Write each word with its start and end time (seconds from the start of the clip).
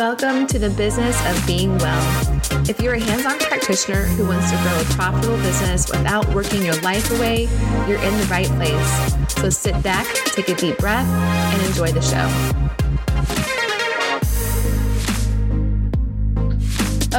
Welcome 0.00 0.46
to 0.46 0.58
the 0.58 0.70
business 0.70 1.14
of 1.26 1.46
being 1.46 1.76
well. 1.76 2.40
If 2.66 2.80
you're 2.80 2.94
a 2.94 2.98
hands 2.98 3.26
on 3.26 3.38
practitioner 3.38 4.04
who 4.04 4.26
wants 4.26 4.50
to 4.50 4.56
grow 4.62 4.80
a 4.80 4.84
profitable 4.96 5.36
business 5.36 5.90
without 5.90 6.26
working 6.34 6.64
your 6.64 6.80
life 6.80 7.10
away, 7.10 7.48
you're 7.86 8.02
in 8.02 8.16
the 8.16 8.26
right 8.30 8.46
place. 8.46 9.34
So 9.34 9.50
sit 9.50 9.82
back, 9.82 10.06
take 10.24 10.48
a 10.48 10.54
deep 10.54 10.78
breath, 10.78 11.06
and 11.06 11.62
enjoy 11.66 11.92
the 11.92 12.00
show. 12.00 12.24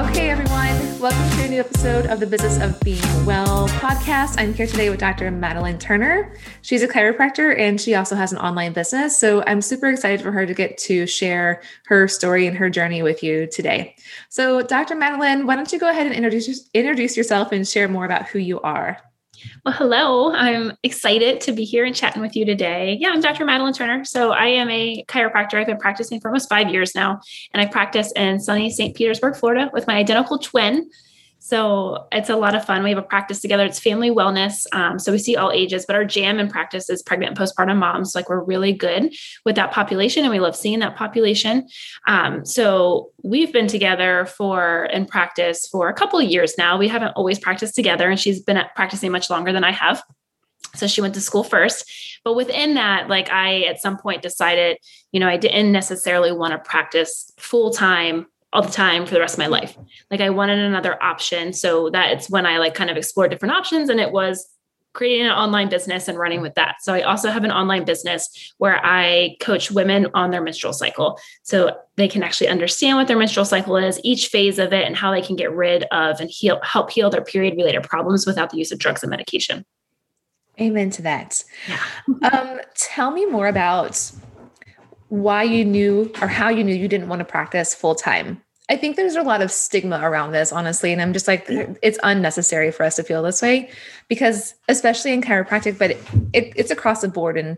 Okay, 0.09 0.32
everyone, 0.32 0.80
welcome 1.02 1.36
to 1.36 1.46
a 1.46 1.48
new 1.48 1.60
episode 1.60 2.06
of 2.06 2.20
the 2.20 2.28
Business 2.28 2.60
of 2.60 2.80
Being 2.82 3.26
Well 3.26 3.68
podcast. 3.70 4.36
I'm 4.38 4.54
here 4.54 4.68
today 4.68 4.92
with 4.92 5.00
Dr. 5.00 5.32
Madalyn 5.32 5.80
Turner. 5.80 6.36
She's 6.62 6.84
a 6.84 6.88
chiropractor 6.88 7.58
and 7.58 7.82
she 7.82 7.96
also 7.96 8.16
has 8.16 8.32
an 8.32 8.38
online 8.38 8.72
business. 8.73 9.18
So 9.18 9.44
I'm 9.48 9.64
super 9.64 9.90
excited 9.90 10.22
for 10.22 10.32
her 10.32 10.45
to 10.45 10.54
get 10.54 10.78
to 10.78 11.08
share 11.08 11.64
her 11.88 12.08
story 12.08 12.45
and 12.45 12.56
her 12.56 12.70
journey 12.70 13.02
with 13.02 13.23
you 13.23 13.48
today. 13.48 13.95
So, 14.30 14.62
Dr. 14.62 14.95
Madalyn, 14.95 15.48
why 15.48 15.56
don't 15.56 15.73
you 15.73 15.80
go 15.80 15.90
ahead 15.90 16.06
and 16.06 16.14
introduce, 16.14 16.70
introduce 16.76 17.18
yourself 17.18 17.52
and 17.52 17.68
share 17.68 17.88
more 17.88 18.06
about 18.06 18.28
who 18.28 18.38
you 18.38 18.62
are? 18.62 19.00
Well, 19.66 19.73
hello. 19.73 20.34
I'm 20.34 20.73
excited 20.84 21.41
to 21.41 21.52
be 21.52 21.63
here 21.63 21.86
and 21.86 21.95
chatting 21.95 22.22
with 22.22 22.36
you 22.36 22.45
today. 22.45 22.98
Yeah, 23.00 23.09
I'm 23.09 23.22
Dr. 23.22 23.45
Madalyn 23.45 23.76
Turner. 23.76 24.04
So 24.05 24.31
I 24.31 24.48
am 24.48 24.70
a 24.70 25.04
chiropractor. 25.08 25.55
I've 25.55 25.67
been 25.67 25.77
practicing 25.77 26.20
for 26.20 26.30
almost 26.30 26.50
five 26.50 26.70
years 26.70 26.95
now, 26.95 27.20
and 27.54 27.62
I 27.62 27.66
practice 27.66 28.12
in 28.16 28.40
sunny 28.40 28.70
St. 28.70 28.95
Petersburg, 28.95 29.36
Florida, 29.36 29.70
with 29.73 29.88
my 29.88 29.95
identical 29.95 30.40
twin. 30.40 30.90
So 31.44 32.05
it's 32.12 32.30
a 32.30 32.36
lot 32.36 32.54
of 32.54 32.63
fun. 32.63 32.84
We 32.84 32.91
have 32.91 33.00
a 33.00 33.02
practice 33.02 33.41
together. 33.41 33.66
It's 33.66 33.80
family 33.80 34.12
wellness. 34.12 34.68
Um, 34.73 35.00
so 35.00 35.12
we 35.12 35.18
see 35.18 35.36
all 35.36 35.52
ages, 35.52 35.88
but 35.88 35.95
our 35.95 36.05
jam 36.05 36.38
in 36.38 36.48
practice 36.48 36.88
is 36.88 37.02
pregnant 37.02 37.31
and 37.31 37.38
postpartum 37.38 37.77
moms. 37.77 38.14
Like 38.14 38.30
we're 38.30 38.44
really 38.44 38.73
good 38.73 39.12
with 39.44 39.55
that 39.55 39.72
population 39.72 40.23
and 40.23 40.31
we 40.31 40.40
love 40.40 40.56
seeing 40.56 40.78
that 40.80 40.95
population. 40.95 41.67
Um, 42.06 42.45
so 42.45 43.09
we've 43.23 43.52
been 43.52 43.66
together 43.66 44.28
for 44.28 44.86
in 44.94 45.08
practice 45.08 45.67
for 45.67 45.89
a 45.89 45.95
couple 45.95 46.22
years 46.22 46.59
now. 46.59 46.78
We 46.78 46.88
haven't 46.88 47.14
always 47.14 47.39
practiced 47.39 47.73
together 47.73 48.08
and 48.08 48.19
she's 48.19 48.39
been 48.39 48.62
practicing 48.75 49.12
much 49.12 49.31
longer 49.31 49.52
than 49.52 49.64
I 49.64 49.72
have. 49.72 50.03
So 50.75 50.86
she 50.86 51.02
went 51.02 51.16
to 51.16 51.22
school 51.22 51.44
first. 51.44 52.19
But 52.23 52.36
within 52.36 52.75
that, 52.75 53.09
like 53.09 53.31
I 53.31 53.62
at 53.64 53.81
some 53.81 53.97
point 53.97 54.22
decided, 54.22 54.78
you 55.12 55.19
know, 55.19 55.28
I 55.28 55.38
didn't 55.38 55.72
necessarily 55.72 56.31
want 56.31 56.52
to 56.53 56.59
practice 56.59 57.31
full 57.39 57.72
time 57.72 58.28
all 58.53 58.61
the 58.61 58.71
time 58.71 59.05
for 59.05 59.13
the 59.13 59.19
rest 59.19 59.35
of 59.35 59.39
my 59.39 59.47
life. 59.47 59.77
Like 60.09 60.21
I 60.21 60.30
wanted 60.30 60.59
another 60.59 61.02
option. 61.02 61.53
So 61.53 61.89
that's 61.89 62.30
when 62.30 62.45
I 62.45 62.57
like 62.57 62.73
kind 62.73 62.89
of 62.89 62.97
explored 62.97 63.31
different 63.31 63.53
options 63.53 63.89
and 63.89 63.99
it 63.99 64.11
was 64.11 64.47
creating 64.94 65.25
an 65.25 65.31
online 65.31 65.69
business 65.69 66.07
and 66.07 66.17
running 66.17 66.41
with 66.41 66.53
that. 66.55 66.75
So 66.81 66.94
I 66.94 67.02
also 67.02 67.29
have 67.29 67.45
an 67.45 67.52
online 67.52 67.85
business 67.85 68.53
where 68.57 68.85
I 68.85 69.38
coach 69.39 69.72
women 69.72 70.07
on 70.13 70.31
their 70.31 70.41
menstrual 70.41 70.73
cycle. 70.73 71.17
So 71.44 71.77
they 71.95 72.07
can 72.07 72.23
actually 72.23 72.49
understand 72.49 72.97
what 72.97 73.07
their 73.07 73.17
menstrual 73.17 73.45
cycle 73.45 73.77
is, 73.77 74.02
each 74.03 74.27
phase 74.27 74.59
of 74.59 74.73
it 74.73 74.85
and 74.85 74.95
how 74.95 75.11
they 75.11 75.22
can 75.22 75.38
get 75.38 75.52
rid 75.53 75.83
of 75.91 76.19
and 76.19 76.29
heal 76.29 76.59
help 76.61 76.91
heal 76.91 77.09
their 77.09 77.23
period 77.23 77.55
related 77.55 77.83
problems 77.83 78.25
without 78.25 78.49
the 78.49 78.57
use 78.57 78.72
of 78.72 78.79
drugs 78.79 79.02
and 79.02 79.09
medication. 79.09 79.66
Amen 80.59 80.89
to 80.91 81.02
that. 81.03 81.41
Yeah. 81.67 82.29
um, 82.29 82.59
tell 82.75 83.11
me 83.11 83.25
more 83.25 83.47
about 83.47 84.11
why 85.12 85.44
you 85.44 85.66
knew 85.66 86.09
or 86.22 86.28
how 86.30 86.48
you 86.48 86.64
knew 86.64 86.73
you 86.73 86.88
didn't 86.88 87.09
want 87.09 87.20
to 87.20 87.26
practice 87.26 87.76
full 87.76 87.95
time. 87.95 88.42
I 88.70 88.78
think 88.78 88.95
there's 88.95 89.18
a 89.18 89.23
lot 89.23 89.42
of 89.42 89.52
stigma 89.52 90.00
around 90.02 90.31
this, 90.31 90.53
honestly. 90.53 90.94
And 90.94 91.02
I'm 91.02 91.12
just 91.12 91.28
like, 91.28 91.45
it's 91.50 92.00
unnecessary 92.03 92.72
for 92.72 92.84
us 92.84 92.95
to 92.95 93.03
feel 93.03 93.22
this 93.22 93.42
way 93.42 93.70
because, 94.08 94.56
especially 94.70 95.12
in 95.12 95.22
chiropractic, 95.22 95.78
but 95.78 95.92
it, 95.92 95.98
it, 96.31 96.53
it's 96.56 96.72
across 96.72 97.02
the 97.02 97.09
board 97.09 97.38
and 97.38 97.58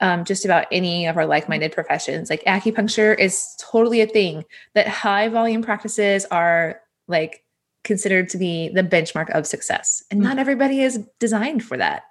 um, 0.00 0.24
just 0.24 0.44
about 0.44 0.66
any 0.72 1.06
of 1.06 1.16
our 1.16 1.24
like 1.24 1.48
minded 1.48 1.70
professions. 1.70 2.30
Like 2.30 2.42
acupuncture 2.46 3.16
is 3.16 3.46
totally 3.60 4.00
a 4.00 4.06
thing 4.08 4.44
that 4.74 4.88
high 4.88 5.28
volume 5.28 5.62
practices 5.62 6.24
are 6.32 6.80
like 7.06 7.44
considered 7.84 8.28
to 8.30 8.38
be 8.38 8.70
the 8.70 8.82
benchmark 8.82 9.30
of 9.30 9.46
success. 9.46 10.02
And 10.10 10.18
not 10.18 10.38
mm. 10.38 10.40
everybody 10.40 10.80
is 10.80 10.98
designed 11.20 11.62
for 11.62 11.76
that. 11.76 12.02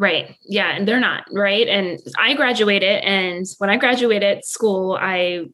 Right. 0.00 0.34
Yeah. 0.44 0.74
And 0.74 0.88
they're 0.88 0.98
not. 0.98 1.26
Right. 1.30 1.68
And 1.68 2.00
I 2.18 2.32
graduated. 2.32 3.04
And 3.04 3.44
when 3.58 3.68
I 3.68 3.76
graduated 3.76 4.46
school, 4.46 4.96
I 4.98 5.50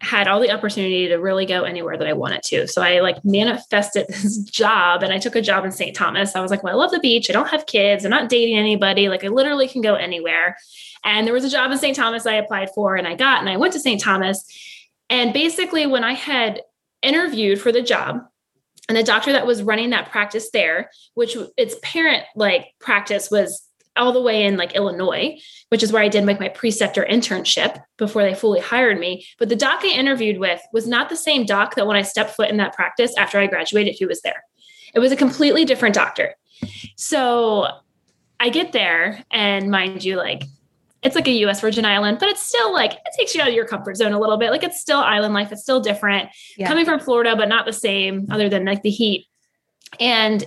had 0.00 0.26
all 0.26 0.40
the 0.40 0.50
opportunity 0.50 1.06
to 1.08 1.16
really 1.16 1.44
go 1.44 1.64
anywhere 1.64 1.98
that 1.98 2.08
I 2.08 2.14
wanted 2.14 2.42
to. 2.44 2.66
So 2.66 2.80
I 2.80 3.00
like 3.00 3.22
manifested 3.26 4.06
this 4.08 4.38
job 4.38 5.02
and 5.02 5.12
I 5.12 5.18
took 5.18 5.36
a 5.36 5.42
job 5.42 5.66
in 5.66 5.70
St. 5.70 5.94
Thomas. 5.94 6.34
I 6.34 6.40
was 6.40 6.50
like, 6.50 6.62
well, 6.62 6.72
I 6.72 6.76
love 6.82 6.92
the 6.92 6.98
beach. 7.00 7.28
I 7.28 7.34
don't 7.34 7.48
have 7.48 7.66
kids. 7.66 8.06
I'm 8.06 8.10
not 8.10 8.30
dating 8.30 8.56
anybody. 8.56 9.10
Like 9.10 9.22
I 9.22 9.28
literally 9.28 9.68
can 9.68 9.82
go 9.82 9.96
anywhere. 9.96 10.56
And 11.04 11.26
there 11.26 11.34
was 11.34 11.44
a 11.44 11.50
job 11.50 11.70
in 11.70 11.76
St. 11.76 11.94
Thomas 11.94 12.24
I 12.24 12.36
applied 12.36 12.70
for 12.74 12.96
and 12.96 13.06
I 13.06 13.16
got, 13.16 13.40
and 13.40 13.50
I 13.50 13.58
went 13.58 13.74
to 13.74 13.80
St. 13.80 14.00
Thomas. 14.00 14.46
And 15.10 15.34
basically, 15.34 15.86
when 15.86 16.04
I 16.04 16.14
had 16.14 16.62
interviewed 17.02 17.60
for 17.60 17.70
the 17.70 17.82
job, 17.82 18.22
and 18.88 18.96
the 18.96 19.02
doctor 19.02 19.32
that 19.32 19.46
was 19.46 19.62
running 19.62 19.90
that 19.90 20.10
practice 20.10 20.50
there 20.50 20.90
which 21.14 21.36
its 21.56 21.76
parent 21.82 22.24
like 22.34 22.68
practice 22.78 23.30
was 23.30 23.64
all 23.96 24.12
the 24.12 24.22
way 24.22 24.44
in 24.44 24.56
like 24.56 24.74
illinois 24.74 25.36
which 25.70 25.82
is 25.82 25.92
where 25.92 26.02
i 26.02 26.08
did 26.08 26.24
like 26.24 26.40
my 26.40 26.48
preceptor 26.48 27.06
internship 27.08 27.82
before 27.96 28.22
they 28.22 28.34
fully 28.34 28.60
hired 28.60 28.98
me. 28.98 29.26
But 29.38 29.48
the 29.48 29.56
doc 29.56 29.80
i 29.82 29.88
interviewed 29.88 30.38
with 30.38 30.60
was 30.72 30.86
not 30.86 31.08
the 31.08 31.16
same 31.16 31.44
doc 31.44 31.74
that 31.74 31.86
when 31.86 31.96
i 31.96 32.02
stepped 32.02 32.30
foot 32.30 32.50
in 32.50 32.56
that 32.58 32.74
practice 32.74 33.14
after 33.16 33.38
i 33.38 33.46
graduated 33.46 33.94
he 33.94 34.06
was 34.06 34.22
there. 34.22 34.42
It 34.94 35.00
was 35.00 35.12
a 35.12 35.16
completely 35.16 35.64
different 35.64 35.94
doctor. 35.94 36.34
So 36.96 37.68
i 38.40 38.48
get 38.48 38.72
there 38.72 39.24
and 39.30 39.70
mind 39.70 40.04
you 40.04 40.16
like 40.16 40.44
it's 41.02 41.14
like 41.14 41.28
a 41.28 41.32
US 41.44 41.60
Virgin 41.60 41.84
Island, 41.84 42.18
but 42.18 42.28
it's 42.28 42.42
still 42.42 42.72
like 42.72 42.92
it 42.92 43.14
takes 43.16 43.34
you 43.34 43.40
out 43.40 43.48
of 43.48 43.54
your 43.54 43.66
comfort 43.66 43.96
zone 43.96 44.12
a 44.12 44.18
little 44.18 44.36
bit. 44.36 44.50
Like 44.50 44.64
it's 44.64 44.80
still 44.80 44.98
island 44.98 45.34
life, 45.34 45.52
it's 45.52 45.62
still 45.62 45.80
different. 45.80 46.30
Yeah. 46.56 46.68
Coming 46.68 46.84
from 46.84 47.00
Florida, 47.00 47.36
but 47.36 47.48
not 47.48 47.66
the 47.66 47.72
same, 47.72 48.26
other 48.30 48.48
than 48.48 48.64
like 48.64 48.82
the 48.82 48.90
heat. 48.90 49.26
And 50.00 50.44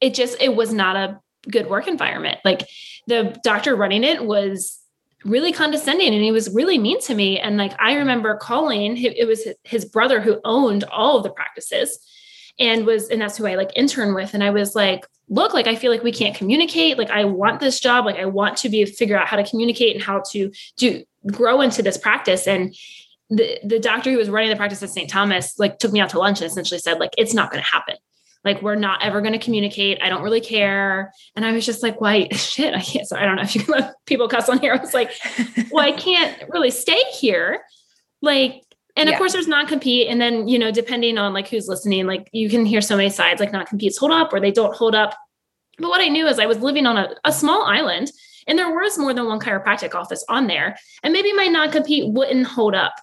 it 0.00 0.14
just 0.14 0.40
it 0.40 0.54
was 0.54 0.72
not 0.72 0.96
a 0.96 1.20
good 1.50 1.68
work 1.68 1.88
environment. 1.88 2.38
Like 2.44 2.68
the 3.06 3.38
doctor 3.42 3.74
running 3.74 4.04
it 4.04 4.24
was 4.24 4.78
really 5.24 5.52
condescending 5.52 6.14
and 6.14 6.22
he 6.22 6.30
was 6.30 6.54
really 6.54 6.78
mean 6.78 7.00
to 7.02 7.14
me. 7.14 7.40
And 7.40 7.56
like 7.56 7.72
I 7.80 7.94
remember 7.94 8.36
calling, 8.36 8.96
it 8.96 9.26
was 9.26 9.48
his 9.64 9.84
brother 9.84 10.20
who 10.20 10.40
owned 10.44 10.84
all 10.84 11.16
of 11.16 11.24
the 11.24 11.30
practices 11.30 11.98
and 12.58 12.86
was 12.86 13.08
and 13.08 13.20
that's 13.20 13.36
who 13.36 13.46
I 13.46 13.54
like 13.54 13.70
intern 13.76 14.14
with. 14.14 14.34
And 14.34 14.42
I 14.42 14.50
was 14.50 14.74
like 14.74 15.06
look 15.28 15.52
like 15.52 15.66
I 15.66 15.76
feel 15.76 15.90
like 15.90 16.02
we 16.02 16.12
can't 16.12 16.34
communicate. 16.34 16.98
Like 16.98 17.10
I 17.10 17.24
want 17.24 17.60
this 17.60 17.80
job. 17.80 18.06
Like 18.06 18.16
I 18.16 18.26
want 18.26 18.56
to 18.58 18.68
be 18.68 18.84
figure 18.84 19.18
out 19.18 19.28
how 19.28 19.36
to 19.36 19.48
communicate 19.48 19.94
and 19.94 20.04
how 20.04 20.22
to 20.30 20.50
do 20.76 21.04
grow 21.30 21.60
into 21.60 21.82
this 21.82 21.98
practice. 21.98 22.46
And 22.46 22.74
the 23.30 23.58
the 23.62 23.78
doctor 23.78 24.10
who 24.10 24.16
was 24.16 24.30
running 24.30 24.50
the 24.50 24.56
practice 24.56 24.82
at 24.82 24.90
St. 24.90 25.10
Thomas 25.10 25.58
like 25.58 25.78
took 25.78 25.92
me 25.92 26.00
out 26.00 26.10
to 26.10 26.18
lunch 26.18 26.40
and 26.40 26.50
essentially 26.50 26.80
said 26.80 26.98
like 26.98 27.12
it's 27.18 27.34
not 27.34 27.50
going 27.50 27.62
to 27.62 27.68
happen. 27.68 27.96
Like 28.44 28.62
we're 28.62 28.76
not 28.76 29.04
ever 29.04 29.20
going 29.20 29.32
to 29.32 29.38
communicate. 29.38 29.98
I 30.02 30.08
don't 30.08 30.22
really 30.22 30.40
care. 30.40 31.12
And 31.36 31.44
i 31.44 31.52
was 31.52 31.66
just 31.66 31.82
like 31.82 32.00
why 32.00 32.28
shit 32.32 32.74
i 32.74 32.80
can't 32.80 33.06
so 33.06 33.16
i 33.16 33.24
don't 33.24 33.36
know 33.36 33.42
if 33.42 33.54
you 33.54 33.62
can 33.62 33.74
let 33.74 33.94
people 34.06 34.28
cuss 34.28 34.48
on 34.48 34.58
here. 34.58 34.74
I 34.74 34.80
was 34.80 34.94
like 34.94 35.12
well 35.70 35.84
i 35.84 35.92
can't 35.92 36.42
really 36.48 36.70
stay 36.70 37.02
here. 37.12 37.60
Like 38.22 38.62
and 38.98 39.08
of 39.08 39.16
course 39.16 39.32
there's 39.32 39.48
non-compete 39.48 40.08
and 40.08 40.20
then 40.20 40.48
you 40.48 40.58
know 40.58 40.70
depending 40.70 41.18
on 41.18 41.32
like 41.32 41.48
who's 41.48 41.68
listening 41.68 42.06
like 42.06 42.28
you 42.32 42.48
can 42.48 42.64
hear 42.64 42.80
so 42.80 42.96
many 42.96 43.10
sides 43.10 43.40
like 43.40 43.52
non-competes 43.52 43.98
hold 43.98 44.12
up 44.12 44.32
or 44.32 44.40
they 44.40 44.50
don't 44.50 44.74
hold 44.74 44.94
up 44.94 45.14
but 45.78 45.88
what 45.88 46.00
i 46.00 46.08
knew 46.08 46.26
is 46.26 46.38
i 46.38 46.46
was 46.46 46.58
living 46.58 46.86
on 46.86 46.96
a, 46.96 47.14
a 47.24 47.32
small 47.32 47.62
island 47.64 48.10
and 48.46 48.58
there 48.58 48.74
was 48.74 48.98
more 48.98 49.14
than 49.14 49.26
one 49.26 49.40
chiropractic 49.40 49.94
office 49.94 50.24
on 50.28 50.46
there 50.46 50.76
and 51.02 51.12
maybe 51.12 51.32
my 51.32 51.46
non-compete 51.46 52.12
wouldn't 52.12 52.46
hold 52.46 52.74
up 52.74 52.94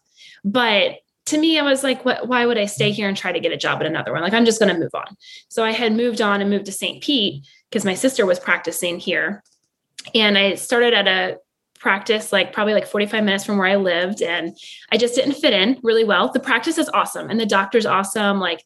but 0.43 0.97
to 1.25 1.39
me, 1.39 1.57
I 1.57 1.63
was 1.63 1.83
like, 1.83 2.05
what, 2.05 2.27
why 2.27 2.45
would 2.45 2.57
I 2.57 2.65
stay 2.65 2.91
here 2.91 3.07
and 3.07 3.17
try 3.17 3.31
to 3.31 3.39
get 3.39 3.51
a 3.51 3.57
job 3.57 3.81
at 3.81 3.87
another 3.87 4.13
one? 4.13 4.21
Like, 4.21 4.33
I'm 4.33 4.45
just 4.45 4.59
going 4.59 4.71
to 4.71 4.79
move 4.79 4.93
on. 4.93 5.17
So 5.49 5.63
I 5.63 5.71
had 5.71 5.93
moved 5.93 6.21
on 6.21 6.39
and 6.39 6.49
moved 6.49 6.65
to 6.67 6.71
St. 6.71 7.01
Pete 7.01 7.47
because 7.69 7.83
my 7.83 7.95
sister 7.95 8.25
was 8.25 8.39
practicing 8.39 8.99
here. 8.99 9.43
And 10.13 10.37
I 10.37 10.53
started 10.53 10.93
at 10.93 11.07
a 11.07 11.37
practice 11.79 12.31
like 12.31 12.53
probably 12.53 12.73
like 12.73 12.87
45 12.87 13.23
minutes 13.23 13.43
from 13.43 13.57
where 13.57 13.67
I 13.67 13.75
lived 13.75 14.21
and 14.21 14.57
I 14.91 14.97
just 14.97 15.15
didn't 15.15 15.33
fit 15.33 15.53
in 15.53 15.79
really 15.83 16.03
well. 16.03 16.31
The 16.31 16.39
practice 16.39 16.77
is 16.77 16.89
awesome 16.93 17.29
and 17.29 17.39
the 17.39 17.45
doctor's 17.45 17.85
awesome. 17.85 18.39
Like 18.39 18.63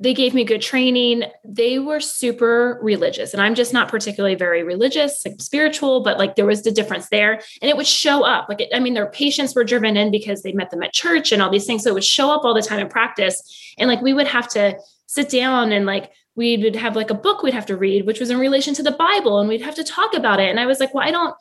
they 0.00 0.14
gave 0.14 0.32
me 0.32 0.44
good 0.44 0.62
training. 0.62 1.24
They 1.44 1.78
were 1.78 2.00
super 2.00 2.78
religious 2.82 3.32
and 3.32 3.42
I'm 3.42 3.54
just 3.54 3.72
not 3.72 3.88
particularly 3.88 4.34
very 4.34 4.62
religious, 4.62 5.24
like 5.24 5.40
spiritual, 5.40 6.02
but 6.02 6.18
like 6.18 6.36
there 6.36 6.46
was 6.46 6.62
the 6.62 6.70
difference 6.70 7.08
there 7.08 7.40
and 7.62 7.70
it 7.70 7.76
would 7.76 7.86
show 7.86 8.24
up. 8.24 8.48
Like 8.48 8.60
it, 8.60 8.68
I 8.74 8.80
mean 8.80 8.94
their 8.94 9.10
patients 9.10 9.54
were 9.54 9.64
driven 9.64 9.96
in 9.96 10.10
because 10.10 10.42
they 10.42 10.52
met 10.52 10.70
them 10.70 10.82
at 10.82 10.92
church 10.92 11.32
and 11.32 11.40
all 11.40 11.50
these 11.50 11.66
things 11.66 11.84
so 11.84 11.90
it 11.90 11.94
would 11.94 12.04
show 12.04 12.30
up 12.30 12.44
all 12.44 12.54
the 12.54 12.62
time 12.62 12.80
in 12.80 12.88
practice 12.88 13.74
and 13.78 13.88
like 13.88 14.02
we 14.02 14.12
would 14.12 14.28
have 14.28 14.48
to 14.48 14.78
sit 15.06 15.30
down 15.30 15.72
and 15.72 15.86
like 15.86 16.12
we 16.34 16.56
would 16.58 16.76
have 16.76 16.94
like 16.94 17.10
a 17.10 17.14
book 17.14 17.42
we'd 17.42 17.54
have 17.54 17.66
to 17.66 17.76
read 17.76 18.06
which 18.06 18.20
was 18.20 18.30
in 18.30 18.38
relation 18.38 18.74
to 18.74 18.82
the 18.82 18.92
Bible 18.92 19.40
and 19.40 19.48
we'd 19.48 19.62
have 19.62 19.74
to 19.74 19.84
talk 19.84 20.14
about 20.14 20.40
it 20.40 20.50
and 20.50 20.60
I 20.60 20.66
was 20.66 20.78
like, 20.78 20.94
"Well, 20.94 21.06
I 21.06 21.10
don't 21.10 21.34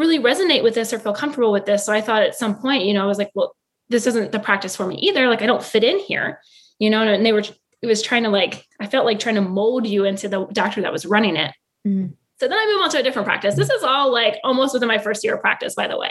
really 0.00 0.18
resonate 0.18 0.64
with 0.64 0.74
this 0.74 0.92
or 0.92 0.98
feel 0.98 1.12
comfortable 1.12 1.52
with 1.52 1.66
this. 1.66 1.86
So 1.86 1.92
I 1.92 2.00
thought 2.00 2.22
at 2.22 2.34
some 2.34 2.56
point, 2.56 2.84
you 2.84 2.94
know, 2.94 3.04
I 3.04 3.06
was 3.06 3.18
like, 3.18 3.30
well, 3.34 3.54
this 3.90 4.06
isn't 4.06 4.32
the 4.32 4.40
practice 4.40 4.74
for 4.74 4.86
me 4.86 4.96
either. 4.96 5.28
Like 5.28 5.42
I 5.42 5.46
don't 5.46 5.62
fit 5.62 5.84
in 5.84 5.98
here, 5.98 6.40
you 6.78 6.90
know, 6.90 7.02
and 7.02 7.24
they 7.24 7.32
were, 7.32 7.44
it 7.82 7.86
was 7.86 8.02
trying 8.02 8.24
to 8.24 8.30
like, 8.30 8.66
I 8.80 8.86
felt 8.86 9.04
like 9.04 9.20
trying 9.20 9.36
to 9.36 9.42
mold 9.42 9.86
you 9.86 10.04
into 10.04 10.28
the 10.28 10.46
doctor 10.46 10.82
that 10.82 10.92
was 10.92 11.06
running 11.06 11.36
it. 11.36 11.52
Mm. 11.86 12.14
So 12.40 12.48
then 12.48 12.56
I 12.56 12.66
move 12.72 12.82
on 12.82 12.90
to 12.90 12.98
a 13.00 13.02
different 13.02 13.26
practice. 13.26 13.54
This 13.54 13.68
is 13.68 13.82
all 13.82 14.10
like 14.10 14.38
almost 14.42 14.72
within 14.72 14.88
my 14.88 14.96
first 14.96 15.22
year 15.22 15.34
of 15.34 15.42
practice, 15.42 15.74
by 15.74 15.86
the 15.86 15.98
way. 15.98 16.10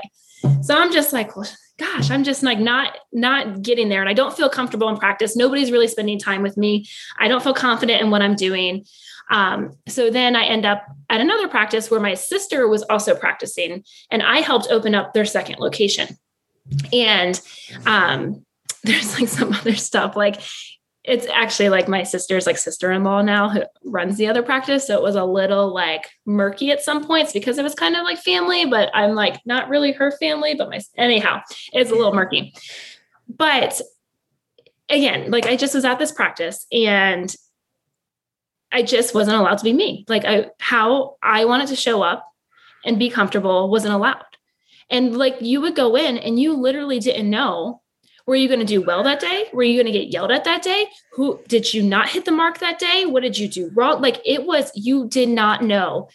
So 0.62 0.78
I'm 0.78 0.94
just 0.94 1.12
like, 1.12 1.36
well, 1.36 1.50
gosh, 1.80 2.12
I'm 2.12 2.24
just 2.24 2.44
like 2.44 2.60
not 2.60 3.00
not 3.12 3.64
getting 3.64 3.90
there, 3.90 4.00
and 4.00 4.08
I 4.08 4.14
don't 4.14 4.38
feel 4.38 4.48
comfortable 4.48 4.88
in 4.90 4.98
practice. 4.98 5.36
Nobody's 5.36 5.72
really 5.72 5.88
spending 5.88 6.20
time 6.20 6.44
with 6.44 6.56
me. 6.56 6.88
I 7.18 7.28
don't 7.28 7.42
feel 7.42 7.56
confident 7.56 8.02
in 8.02 8.12
what 8.12 8.22
I'm 8.22 8.36
doing. 8.36 8.86
Um, 9.32 9.72
so 9.88 10.12
then 10.12 10.36
I 10.36 10.44
end 10.46 10.68
up 10.68 10.86
at 11.10 11.20
another 11.20 11.48
practice 11.48 11.90
where 11.90 12.00
my 12.00 12.14
sister 12.14 12.68
was 12.68 12.84
also 12.84 13.16
practicing, 13.16 13.84
and 14.12 14.22
I 14.22 14.42
helped 14.42 14.68
open 14.70 14.94
up 14.94 15.14
their 15.16 15.26
second 15.26 15.58
location. 15.58 16.16
And 16.94 17.42
um, 17.88 18.46
there's 18.84 19.20
like 19.20 19.30
some 19.30 19.52
other 19.54 19.76
stuff 19.76 20.16
like 20.16 20.42
it's 21.10 21.26
actually 21.28 21.70
like 21.70 21.88
my 21.88 22.04
sister's 22.04 22.46
like 22.46 22.58
sister-in-law 22.58 23.22
now 23.24 23.50
who 23.50 23.64
runs 23.84 24.18
the 24.18 24.28
other 24.28 24.44
practice 24.44 24.86
so 24.86 24.96
it 24.96 25.02
was 25.02 25.16
a 25.16 25.26
little 25.26 25.74
like 25.74 26.12
murky 26.26 26.70
at 26.70 26.82
some 26.82 27.04
points 27.04 27.34
because 27.34 27.58
it 27.58 27.64
was 27.64 27.74
kind 27.74 27.96
of 27.96 28.04
like 28.04 28.20
family 28.20 28.66
but 28.66 28.92
i'm 28.94 29.16
like 29.16 29.42
not 29.46 29.70
really 29.70 29.92
her 29.92 30.12
family 30.12 30.54
but 30.54 30.70
my 30.70 30.80
anyhow 30.98 31.42
it's 31.74 31.92
a 31.92 31.96
little 31.96 32.14
murky. 32.14 32.54
But 33.28 33.82
again 34.88 35.32
like 35.32 35.46
i 35.46 35.56
just 35.56 35.76
was 35.76 35.86
at 35.86 36.00
this 36.00 36.12
practice 36.12 36.66
and 36.72 37.36
i 38.72 38.82
just 38.82 39.14
wasn't 39.14 39.38
allowed 39.38 39.58
to 39.58 39.64
be 39.64 39.74
me. 39.74 40.06
Like 40.08 40.26
I, 40.26 40.52
how 40.60 41.18
i 41.24 41.46
wanted 41.46 41.70
to 41.70 41.76
show 41.76 42.02
up 42.04 42.26
and 42.86 43.00
be 43.00 43.10
comfortable 43.10 43.70
wasn't 43.70 43.94
allowed. 43.94 44.24
And 44.90 45.18
like 45.18 45.42
you 45.42 45.62
would 45.62 45.76
go 45.76 45.96
in 45.96 46.18
and 46.18 46.40
you 46.40 46.54
literally 46.54 47.00
didn't 47.00 47.30
know 47.30 47.82
were 48.30 48.36
you 48.36 48.48
going 48.48 48.60
to 48.60 48.66
do 48.66 48.84
well 48.84 49.02
that 49.02 49.20
day? 49.20 49.48
Were 49.54 49.64
you 49.64 49.82
going 49.82 49.92
to 49.92 50.00
get 50.00 50.14
yelled 50.14 50.30
at 50.32 50.44
that 50.44 50.62
day? 50.62 50.86
Who 51.14 51.42
did 51.48 51.74
you 51.74 51.82
not 51.82 52.10
hit 52.10 52.26
the 52.26 52.32
mark 52.32 52.60
that 52.60 52.78
day? 52.78 53.08
What 53.08 53.24
did 53.24 53.40
you 53.40 53.48
do 53.48 53.72
wrong? 53.74 54.04
Like 54.04 54.22
it 54.24 54.46
was, 54.46 54.72
you 54.76 55.08
did 55.08 55.30
not 55.30 55.64
know 55.64 56.10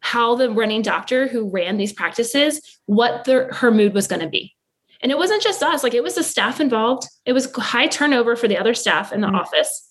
how 0.00 0.34
the 0.34 0.50
running 0.50 0.82
doctor 0.82 1.26
who 1.26 1.48
ran 1.48 1.78
these 1.78 1.94
practices, 1.94 2.60
what 2.84 3.24
the, 3.24 3.48
her 3.52 3.70
mood 3.70 3.94
was 3.94 4.06
going 4.06 4.20
to 4.20 4.28
be. 4.28 4.54
And 5.00 5.10
it 5.10 5.16
wasn't 5.16 5.42
just 5.42 5.62
us, 5.62 5.82
like 5.82 5.94
it 5.94 6.02
was 6.02 6.16
the 6.16 6.22
staff 6.22 6.60
involved. 6.60 7.08
It 7.24 7.32
was 7.32 7.50
high 7.54 7.86
turnover 7.86 8.36
for 8.36 8.48
the 8.48 8.58
other 8.58 8.74
staff 8.74 9.10
in 9.10 9.22
the 9.22 9.26
mm-hmm. 9.26 9.36
office. 9.36 9.90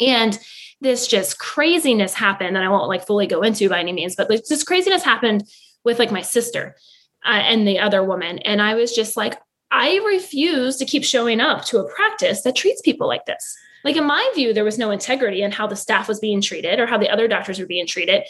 And 0.00 0.38
this 0.80 1.08
just 1.08 1.40
craziness 1.40 2.14
happened 2.14 2.54
that 2.54 2.62
I 2.62 2.68
won't 2.68 2.88
like 2.88 3.04
fully 3.04 3.26
go 3.26 3.42
into 3.42 3.68
by 3.68 3.80
any 3.80 3.92
means, 3.92 4.14
but 4.14 4.30
like, 4.30 4.44
this 4.44 4.62
craziness 4.62 5.02
happened 5.02 5.42
with 5.84 5.98
like 5.98 6.12
my 6.12 6.22
sister 6.22 6.76
uh, 7.24 7.30
and 7.30 7.66
the 7.66 7.80
other 7.80 8.04
woman. 8.04 8.38
And 8.38 8.62
I 8.62 8.76
was 8.76 8.94
just 8.94 9.16
like, 9.16 9.40
I 9.74 10.00
refuse 10.06 10.76
to 10.76 10.84
keep 10.84 11.04
showing 11.04 11.40
up 11.40 11.64
to 11.66 11.78
a 11.78 11.88
practice 11.92 12.42
that 12.42 12.54
treats 12.54 12.80
people 12.80 13.08
like 13.08 13.26
this. 13.26 13.56
Like 13.82 13.96
in 13.96 14.04
my 14.04 14.32
view, 14.32 14.54
there 14.54 14.64
was 14.64 14.78
no 14.78 14.92
integrity 14.92 15.42
in 15.42 15.50
how 15.50 15.66
the 15.66 15.74
staff 15.74 16.06
was 16.06 16.20
being 16.20 16.40
treated 16.40 16.78
or 16.78 16.86
how 16.86 16.96
the 16.96 17.10
other 17.10 17.26
doctors 17.26 17.58
were 17.58 17.66
being 17.66 17.86
treated. 17.86 18.22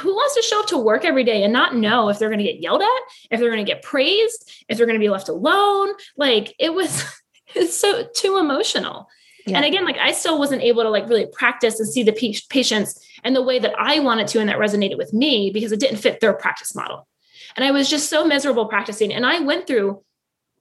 Who 0.00 0.14
wants 0.14 0.34
to 0.34 0.42
show 0.42 0.60
up 0.60 0.66
to 0.68 0.78
work 0.78 1.04
every 1.04 1.22
day 1.22 1.44
and 1.44 1.52
not 1.52 1.76
know 1.76 2.08
if 2.08 2.18
they're 2.18 2.30
going 2.30 2.38
to 2.38 2.50
get 2.50 2.60
yelled 2.60 2.80
at, 2.80 3.02
if 3.30 3.38
they're 3.38 3.50
going 3.50 3.64
to 3.64 3.70
get 3.70 3.82
praised, 3.82 4.50
if 4.68 4.78
they're 4.78 4.86
going 4.86 4.98
to 4.98 5.04
be 5.04 5.10
left 5.10 5.28
alone? 5.28 5.90
Like 6.16 6.54
it 6.58 6.72
was 6.72 7.04
it's 7.54 7.78
so 7.78 8.08
too 8.14 8.38
emotional. 8.38 9.06
Yeah. 9.46 9.58
And 9.58 9.66
again, 9.66 9.84
like 9.84 9.98
I 9.98 10.12
still 10.12 10.38
wasn't 10.38 10.62
able 10.62 10.82
to 10.82 10.88
like 10.88 11.08
really 11.10 11.26
practice 11.26 11.78
and 11.78 11.88
see 11.88 12.04
the 12.04 12.12
p- 12.12 12.40
patients 12.48 13.06
and 13.22 13.36
the 13.36 13.42
way 13.42 13.58
that 13.58 13.74
I 13.78 14.00
wanted 14.00 14.28
to 14.28 14.40
and 14.40 14.48
that 14.48 14.56
resonated 14.56 14.96
with 14.96 15.12
me 15.12 15.50
because 15.50 15.72
it 15.72 15.78
didn't 15.78 15.98
fit 15.98 16.20
their 16.20 16.32
practice 16.32 16.74
model. 16.74 17.06
And 17.54 17.64
I 17.64 17.70
was 17.70 17.88
just 17.88 18.08
so 18.08 18.26
miserable 18.26 18.66
practicing. 18.66 19.12
And 19.12 19.24
I 19.24 19.40
went 19.40 19.66
through 19.66 20.02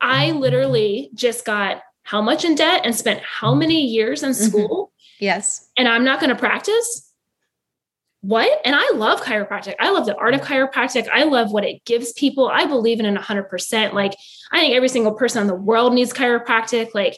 I 0.06 0.32
literally 0.32 1.10
just 1.16 1.46
got 1.46 1.82
how 2.04 2.22
much 2.22 2.46
in 2.46 2.54
debt 2.54 2.82
and 2.84 2.96
spent 2.96 3.22
how 3.24 3.56
many 3.56 3.84
years 3.88 4.22
in 4.22 4.30
mm-hmm. 4.30 4.48
school. 4.48 4.92
Mm-hmm. 4.94 5.26
Yes. 5.26 5.68
And 5.76 5.88
I'm 5.88 6.04
not 6.04 6.20
going 6.20 6.30
to 6.30 6.36
practice. 6.36 7.12
What? 8.22 8.62
And 8.64 8.76
I 8.76 8.92
love 8.94 9.22
chiropractic. 9.22 9.74
I 9.80 9.90
love 9.90 10.06
the 10.06 10.16
art 10.16 10.36
of 10.36 10.42
chiropractic. 10.42 11.08
I 11.12 11.24
love 11.24 11.52
what 11.52 11.66
it 11.66 11.84
gives 11.86 12.14
people. 12.14 12.48
I 12.48 12.66
believe 12.66 13.00
in 13.00 13.08
it 13.08 13.20
100%. 13.20 13.94
Like, 13.94 14.16
I 14.52 14.60
think 14.60 14.76
every 14.76 14.90
single 14.90 15.14
person 15.14 15.42
in 15.42 15.48
the 15.48 15.56
world 15.56 15.94
needs 15.94 16.14
chiropractic. 16.14 16.94
Like, 16.94 17.18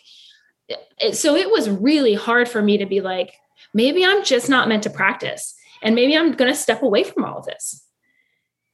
it, 0.99 1.17
so 1.17 1.35
it 1.35 1.51
was 1.51 1.69
really 1.69 2.13
hard 2.13 2.47
for 2.47 2.61
me 2.61 2.77
to 2.77 2.85
be 2.85 3.01
like, 3.01 3.33
maybe 3.73 4.05
I'm 4.05 4.23
just 4.23 4.49
not 4.49 4.69
meant 4.69 4.83
to 4.83 4.89
practice. 4.89 5.55
And 5.81 5.93
maybe 5.93 6.17
I'm 6.17 6.31
going 6.31 6.51
to 6.51 6.57
step 6.57 6.81
away 6.81 7.03
from 7.03 7.25
all 7.25 7.39
of 7.39 7.45
this. 7.45 7.83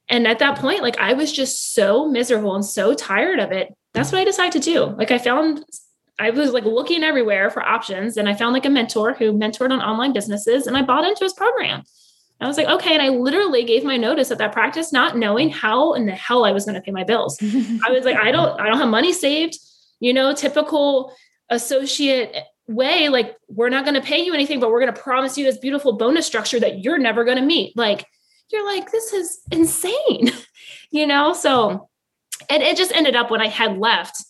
And 0.09 0.27
at 0.27 0.39
that 0.39 0.57
point, 0.57 0.81
like 0.81 0.97
I 0.97 1.13
was 1.13 1.31
just 1.31 1.73
so 1.73 2.07
miserable 2.07 2.55
and 2.55 2.65
so 2.65 2.93
tired 2.93 3.39
of 3.39 3.51
it 3.51 3.73
that's 3.93 4.11
what 4.11 4.19
I 4.19 4.25
decided 4.25 4.61
to 4.61 4.71
do. 4.71 4.85
Like 4.85 5.11
I 5.11 5.17
found 5.17 5.63
I 6.19 6.29
was 6.29 6.51
like 6.51 6.65
looking 6.65 7.03
everywhere 7.03 7.49
for 7.49 7.63
options 7.63 8.17
and 8.17 8.27
I 8.27 8.35
found 8.35 8.53
like 8.53 8.65
a 8.65 8.69
mentor 8.69 9.13
who 9.13 9.33
mentored 9.33 9.71
on 9.71 9.81
online 9.81 10.13
businesses 10.13 10.67
and 10.67 10.77
I 10.77 10.81
bought 10.81 11.05
into 11.05 11.23
his 11.23 11.33
program. 11.33 11.83
I 12.39 12.47
was 12.47 12.57
like, 12.57 12.67
okay. 12.67 12.93
And 12.93 13.01
I 13.01 13.09
literally 13.09 13.63
gave 13.63 13.83
my 13.83 13.97
notice 13.97 14.29
at 14.29 14.37
that 14.39 14.51
practice, 14.51 14.91
not 14.91 15.17
knowing 15.17 15.49
how 15.49 15.93
in 15.93 16.05
the 16.05 16.11
hell 16.11 16.43
I 16.43 16.51
was 16.51 16.65
going 16.65 16.75
to 16.75 16.81
pay 16.81 16.91
my 16.91 17.03
bills. 17.03 17.37
I 17.41 17.91
was 17.91 18.03
like, 18.03 18.17
I 18.17 18.31
don't, 18.31 18.59
I 18.59 18.67
don't 18.67 18.79
have 18.79 18.89
money 18.89 19.13
saved, 19.13 19.57
you 19.99 20.13
know, 20.13 20.33
typical 20.33 21.15
associate 21.49 22.35
way. 22.67 23.07
Like, 23.09 23.37
we're 23.47 23.69
not 23.69 23.85
going 23.85 23.95
to 23.95 24.01
pay 24.01 24.23
you 24.23 24.33
anything, 24.33 24.59
but 24.59 24.71
we're 24.71 24.81
going 24.81 24.93
to 24.93 25.01
promise 25.01 25.37
you 25.37 25.45
this 25.45 25.57
beautiful 25.57 25.93
bonus 25.93 26.25
structure 26.25 26.59
that 26.59 26.79
you're 26.83 26.97
never 26.97 27.23
going 27.23 27.37
to 27.37 27.43
meet. 27.43 27.77
Like, 27.77 28.05
you're 28.53 28.65
like, 28.65 28.91
this 28.91 29.11
is 29.11 29.41
insane, 29.51 30.31
you 30.91 31.05
know? 31.07 31.33
So 31.33 31.89
and 32.49 32.63
it 32.63 32.77
just 32.77 32.91
ended 32.91 33.15
up 33.15 33.31
when 33.31 33.41
I 33.41 33.47
had 33.47 33.77
left, 33.77 34.23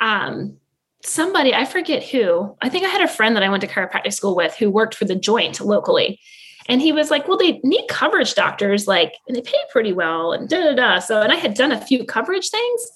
um, 0.00 0.56
somebody, 1.02 1.54
I 1.54 1.64
forget 1.64 2.02
who, 2.02 2.56
I 2.60 2.68
think 2.68 2.84
I 2.84 2.88
had 2.88 3.02
a 3.02 3.08
friend 3.08 3.36
that 3.36 3.42
I 3.42 3.48
went 3.48 3.60
to 3.62 3.68
chiropractic 3.68 4.12
school 4.12 4.34
with 4.34 4.54
who 4.54 4.70
worked 4.70 4.94
for 4.94 5.04
the 5.04 5.14
joint 5.14 5.60
locally. 5.60 6.20
And 6.68 6.80
he 6.80 6.92
was 6.92 7.10
like, 7.10 7.28
well, 7.28 7.38
they 7.38 7.60
need 7.62 7.86
coverage 7.88 8.34
doctors, 8.34 8.88
like, 8.88 9.14
and 9.28 9.36
they 9.36 9.40
pay 9.40 9.58
pretty 9.70 9.92
well, 9.92 10.32
and 10.32 10.48
da 10.48 10.60
da 10.60 10.74
da. 10.74 10.98
So, 10.98 11.20
and 11.22 11.32
I 11.32 11.36
had 11.36 11.54
done 11.54 11.70
a 11.70 11.80
few 11.80 12.04
coverage 12.04 12.50
things. 12.50 12.90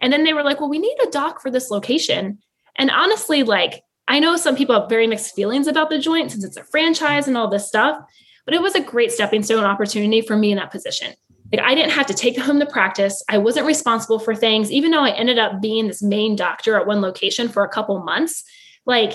And 0.00 0.10
then 0.10 0.24
they 0.24 0.32
were 0.32 0.42
like, 0.42 0.58
well, 0.58 0.70
we 0.70 0.78
need 0.78 0.96
a 1.06 1.10
doc 1.10 1.42
for 1.42 1.50
this 1.50 1.70
location. 1.70 2.38
And 2.76 2.90
honestly, 2.90 3.42
like, 3.42 3.82
I 4.08 4.20
know 4.20 4.36
some 4.36 4.56
people 4.56 4.80
have 4.80 4.88
very 4.88 5.06
mixed 5.06 5.34
feelings 5.34 5.66
about 5.66 5.90
the 5.90 5.98
joint 5.98 6.30
since 6.30 6.44
it's 6.44 6.56
a 6.56 6.64
franchise 6.64 7.28
and 7.28 7.36
all 7.36 7.48
this 7.48 7.68
stuff, 7.68 8.00
but 8.44 8.54
it 8.54 8.62
was 8.62 8.74
a 8.74 8.80
great 8.80 9.12
stepping 9.12 9.42
stone 9.42 9.64
opportunity 9.64 10.20
for 10.20 10.36
me 10.36 10.50
in 10.50 10.56
that 10.56 10.70
position. 10.70 11.14
Like 11.52 11.62
I 11.62 11.74
didn't 11.74 11.92
have 11.92 12.06
to 12.06 12.14
take 12.14 12.38
home 12.38 12.58
the 12.58 12.66
practice. 12.66 13.22
I 13.28 13.38
wasn't 13.38 13.66
responsible 13.66 14.18
for 14.18 14.34
things, 14.34 14.70
even 14.70 14.90
though 14.90 15.04
I 15.04 15.10
ended 15.10 15.38
up 15.38 15.60
being 15.60 15.88
this 15.88 16.02
main 16.02 16.36
doctor 16.36 16.76
at 16.76 16.86
one 16.86 17.00
location 17.00 17.48
for 17.48 17.64
a 17.64 17.68
couple 17.68 17.98
months. 18.02 18.44
Like 18.86 19.14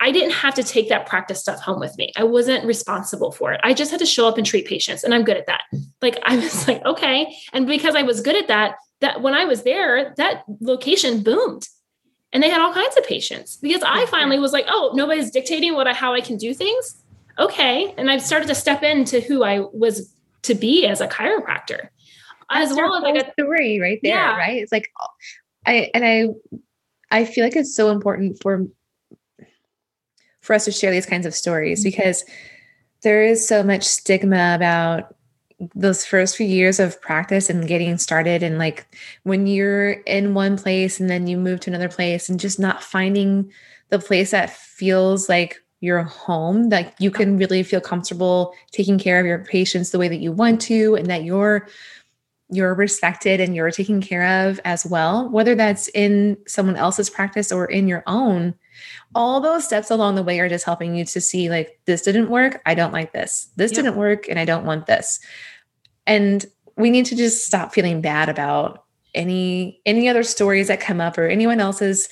I 0.00 0.10
didn't 0.10 0.32
have 0.32 0.54
to 0.54 0.64
take 0.64 0.88
that 0.88 1.06
practice 1.06 1.40
stuff 1.40 1.60
home 1.60 1.78
with 1.78 1.96
me. 1.96 2.12
I 2.16 2.24
wasn't 2.24 2.64
responsible 2.64 3.30
for 3.30 3.52
it. 3.52 3.60
I 3.62 3.72
just 3.72 3.90
had 3.90 4.00
to 4.00 4.06
show 4.06 4.26
up 4.26 4.36
and 4.36 4.46
treat 4.46 4.66
patients, 4.66 5.04
and 5.04 5.14
I'm 5.14 5.22
good 5.22 5.36
at 5.36 5.46
that. 5.46 5.62
Like 6.00 6.18
I 6.24 6.36
was 6.36 6.66
like, 6.68 6.84
okay. 6.84 7.36
And 7.52 7.66
because 7.66 7.94
I 7.94 8.02
was 8.02 8.20
good 8.20 8.36
at 8.36 8.48
that, 8.48 8.76
that 9.00 9.20
when 9.20 9.34
I 9.34 9.44
was 9.44 9.62
there, 9.62 10.14
that 10.16 10.44
location 10.60 11.22
boomed. 11.22 11.68
And 12.32 12.42
they 12.42 12.48
had 12.48 12.62
all 12.62 12.72
kinds 12.72 12.96
of 12.96 13.06
patients 13.06 13.56
because 13.56 13.82
I 13.82 14.06
finally 14.06 14.38
was 14.38 14.54
like, 14.54 14.64
oh, 14.66 14.92
nobody's 14.94 15.30
dictating 15.30 15.74
what 15.74 15.86
I 15.86 15.92
how 15.92 16.14
I 16.14 16.22
can 16.22 16.38
do 16.38 16.54
things. 16.54 17.01
Okay. 17.38 17.94
And 17.96 18.10
I've 18.10 18.22
started 18.22 18.48
to 18.48 18.54
step 18.54 18.82
into 18.82 19.20
who 19.20 19.42
I 19.42 19.60
was 19.60 20.12
to 20.42 20.54
be 20.54 20.86
as 20.86 21.00
a 21.00 21.08
chiropractor. 21.08 21.88
As 22.50 22.68
That's 22.68 22.80
well 22.80 22.94
as 22.96 23.02
like 23.02 23.16
a 23.16 23.32
story 23.32 23.80
right 23.80 23.98
there, 24.02 24.14
yeah. 24.14 24.36
right? 24.36 24.62
It's 24.62 24.72
like 24.72 24.90
I 25.66 25.90
and 25.94 26.04
I 26.04 26.28
I 27.10 27.24
feel 27.24 27.44
like 27.44 27.56
it's 27.56 27.74
so 27.74 27.90
important 27.90 28.42
for 28.42 28.66
for 30.40 30.54
us 30.54 30.64
to 30.64 30.72
share 30.72 30.90
these 30.90 31.06
kinds 31.06 31.24
of 31.24 31.34
stories 31.34 31.80
mm-hmm. 31.80 31.90
because 31.90 32.24
there 33.02 33.24
is 33.24 33.46
so 33.46 33.62
much 33.62 33.84
stigma 33.84 34.54
about 34.54 35.14
those 35.74 36.04
first 36.04 36.36
few 36.36 36.46
years 36.46 36.80
of 36.80 37.00
practice 37.00 37.48
and 37.48 37.68
getting 37.68 37.96
started 37.96 38.42
and 38.42 38.58
like 38.58 38.86
when 39.22 39.46
you're 39.46 39.92
in 39.92 40.34
one 40.34 40.58
place 40.58 40.98
and 40.98 41.08
then 41.08 41.28
you 41.28 41.36
move 41.36 41.60
to 41.60 41.70
another 41.70 41.88
place 41.88 42.28
and 42.28 42.40
just 42.40 42.58
not 42.58 42.82
finding 42.82 43.50
the 43.90 43.98
place 43.98 44.32
that 44.32 44.50
feels 44.50 45.28
like 45.28 45.62
your 45.82 46.04
home 46.04 46.68
that 46.68 46.94
you 47.00 47.10
can 47.10 47.36
really 47.36 47.62
feel 47.64 47.80
comfortable 47.80 48.54
taking 48.70 48.98
care 48.98 49.18
of 49.18 49.26
your 49.26 49.44
patients 49.44 49.90
the 49.90 49.98
way 49.98 50.08
that 50.08 50.20
you 50.20 50.30
want 50.30 50.60
to 50.60 50.94
and 50.94 51.06
that 51.08 51.24
you're 51.24 51.68
you're 52.48 52.74
respected 52.74 53.40
and 53.40 53.56
you're 53.56 53.70
taken 53.70 54.00
care 54.00 54.46
of 54.46 54.60
as 54.64 54.86
well 54.86 55.28
whether 55.30 55.54
that's 55.54 55.88
in 55.88 56.36
someone 56.46 56.76
else's 56.76 57.10
practice 57.10 57.50
or 57.50 57.66
in 57.66 57.88
your 57.88 58.04
own. 58.06 58.54
All 59.14 59.40
those 59.40 59.64
steps 59.64 59.90
along 59.90 60.14
the 60.14 60.22
way 60.22 60.38
are 60.38 60.48
just 60.48 60.64
helping 60.64 60.94
you 60.94 61.04
to 61.04 61.20
see 61.20 61.50
like 61.50 61.78
this 61.84 62.02
didn't 62.02 62.30
work 62.30 62.62
i 62.64 62.74
don't 62.74 62.92
like 62.92 63.12
this. 63.12 63.50
This 63.56 63.72
yep. 63.72 63.84
didn't 63.84 63.96
work 63.96 64.28
and 64.28 64.38
i 64.38 64.44
don't 64.44 64.64
want 64.64 64.86
this. 64.86 65.18
And 66.06 66.46
we 66.76 66.90
need 66.90 67.06
to 67.06 67.16
just 67.16 67.44
stop 67.44 67.74
feeling 67.74 68.00
bad 68.00 68.28
about 68.28 68.84
any 69.14 69.80
any 69.84 70.08
other 70.08 70.22
stories 70.22 70.68
that 70.68 70.80
come 70.80 71.00
up 71.00 71.18
or 71.18 71.26
anyone 71.26 71.60
else's 71.60 72.08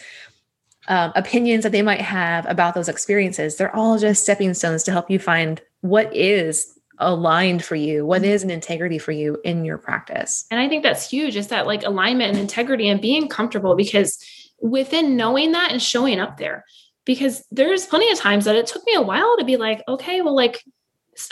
um, 0.91 1.13
opinions 1.15 1.63
that 1.63 1.73
they 1.73 1.83
might 1.83 2.01
have 2.01 2.45
about 2.49 2.75
those 2.75 2.89
experiences. 2.89 3.57
They're 3.57 3.75
all 3.75 3.99
just 3.99 4.23
stepping 4.23 4.53
stones 4.55 4.83
to 4.85 4.93
help 4.93 5.11
you 5.11 5.19
find 5.19 5.61
what 5.81 6.15
is 6.15 6.77
aligned 7.03 7.65
for 7.65 7.77
you 7.77 8.05
what 8.05 8.23
is 8.23 8.43
an 8.43 8.51
integrity 8.51 8.99
for 8.99 9.11
you 9.11 9.41
in 9.43 9.65
your 9.65 9.79
practice 9.79 10.45
and 10.51 10.61
i 10.61 10.69
think 10.69 10.83
that's 10.83 11.09
huge 11.09 11.35
is 11.35 11.47
that 11.47 11.67
like 11.67 11.83
alignment 11.83 12.29
and 12.29 12.39
integrity 12.39 12.91
and 12.91 13.01
being 13.01 13.27
comfortable 13.27 13.75
because 13.75 14.23
within 14.61 15.17
knowing 15.17 15.53
that 15.53 15.73
and 15.73 15.81
showing 15.81 16.21
up 16.21 16.37
there 16.37 16.63
because 17.07 17.43
there's 17.51 17.87
plenty 17.87 18.13
of 18.13 18.19
times 18.19 18.45
that 18.45 18.55
it 18.55 18.67
took 18.67 18.85
me 18.85 18.93
a 18.93 19.01
while 19.01 19.35
to 19.39 19.47
be 19.47 19.57
like 19.57 19.83
okay 19.89 20.21
well 20.21 20.37
like 20.37 20.63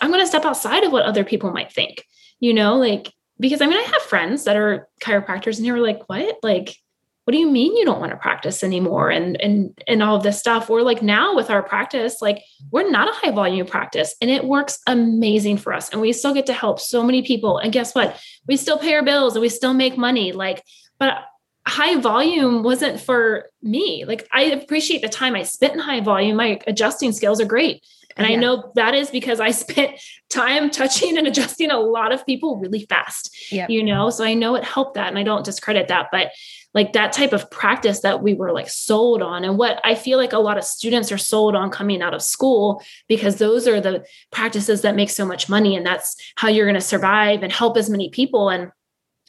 I'm 0.00 0.10
going 0.10 0.22
to 0.22 0.26
step 0.26 0.44
outside 0.44 0.84
of 0.84 0.92
what 0.92 1.04
other 1.04 1.24
people 1.24 1.50
might 1.50 1.72
think, 1.72 2.04
you 2.40 2.52
know, 2.52 2.76
like, 2.76 3.12
because 3.40 3.60
I 3.60 3.66
mean, 3.66 3.78
I 3.78 3.82
have 3.82 4.02
friends 4.02 4.44
that 4.44 4.56
are 4.56 4.88
chiropractors 5.00 5.56
and 5.56 5.66
they 5.66 5.72
were 5.72 5.78
like, 5.78 6.08
what? 6.08 6.38
Like, 6.42 6.76
what 7.28 7.32
do 7.32 7.38
you 7.40 7.50
mean 7.50 7.76
you 7.76 7.84
don't 7.84 8.00
want 8.00 8.10
to 8.10 8.16
practice 8.16 8.64
anymore? 8.64 9.10
And 9.10 9.38
and 9.38 9.78
and 9.86 10.02
all 10.02 10.16
of 10.16 10.22
this 10.22 10.38
stuff. 10.38 10.70
We're 10.70 10.80
like 10.80 11.02
now 11.02 11.36
with 11.36 11.50
our 11.50 11.62
practice 11.62 12.22
like 12.22 12.42
we're 12.70 12.88
not 12.88 13.06
a 13.06 13.12
high 13.12 13.32
volume 13.32 13.66
practice 13.66 14.14
and 14.22 14.30
it 14.30 14.46
works 14.46 14.78
amazing 14.86 15.58
for 15.58 15.74
us 15.74 15.90
and 15.90 16.00
we 16.00 16.14
still 16.14 16.32
get 16.32 16.46
to 16.46 16.54
help 16.54 16.80
so 16.80 17.02
many 17.02 17.20
people. 17.20 17.58
And 17.58 17.70
guess 17.70 17.94
what? 17.94 18.18
We 18.46 18.56
still 18.56 18.78
pay 18.78 18.94
our 18.94 19.02
bills 19.02 19.34
and 19.34 19.42
we 19.42 19.50
still 19.50 19.74
make 19.74 19.98
money 19.98 20.32
like 20.32 20.64
but 20.98 21.18
high 21.68 22.00
volume 22.00 22.62
wasn't 22.62 23.00
for 23.00 23.46
me 23.62 24.04
like 24.06 24.26
i 24.32 24.42
appreciate 24.42 25.02
the 25.02 25.08
time 25.08 25.34
i 25.34 25.42
spent 25.42 25.74
in 25.74 25.78
high 25.78 26.00
volume 26.00 26.36
my 26.36 26.58
adjusting 26.66 27.12
skills 27.12 27.40
are 27.40 27.46
great 27.46 27.84
and 28.16 28.26
yeah. 28.26 28.34
I 28.34 28.36
know 28.36 28.72
that 28.74 28.94
is 28.94 29.10
because 29.10 29.38
I 29.38 29.50
spent 29.52 29.92
time 30.28 30.70
touching 30.70 31.16
and 31.16 31.28
adjusting 31.28 31.70
a 31.70 31.78
lot 31.78 32.10
of 32.10 32.26
people 32.26 32.56
really 32.56 32.84
fast. 32.86 33.52
Yep. 33.52 33.70
You 33.70 33.84
know, 33.84 34.10
so 34.10 34.24
I 34.24 34.34
know 34.34 34.56
it 34.56 34.64
helped 34.64 34.94
that 34.94 35.06
and 35.06 35.16
I 35.16 35.22
don't 35.22 35.44
discredit 35.44 35.86
that. 35.86 36.08
But 36.10 36.32
like 36.74 36.92
that 36.92 37.12
type 37.12 37.32
of 37.32 37.50
practice 37.50 38.00
that 38.00 38.22
we 38.22 38.34
were 38.34 38.52
like 38.52 38.68
sold 38.68 39.22
on 39.22 39.44
and 39.44 39.58
what 39.58 39.80
i 39.84 39.94
feel 39.94 40.18
like 40.18 40.32
a 40.32 40.38
lot 40.38 40.58
of 40.58 40.64
students 40.64 41.10
are 41.10 41.18
sold 41.18 41.56
on 41.56 41.70
coming 41.70 42.02
out 42.02 42.14
of 42.14 42.22
school 42.22 42.82
because 43.08 43.36
those 43.36 43.66
are 43.66 43.80
the 43.80 44.04
practices 44.30 44.82
that 44.82 44.94
make 44.94 45.10
so 45.10 45.24
much 45.24 45.48
money 45.48 45.74
and 45.74 45.86
that's 45.86 46.14
how 46.36 46.48
you're 46.48 46.66
going 46.66 46.74
to 46.74 46.80
survive 46.80 47.42
and 47.42 47.52
help 47.52 47.76
as 47.76 47.88
many 47.88 48.10
people 48.10 48.48
and 48.48 48.70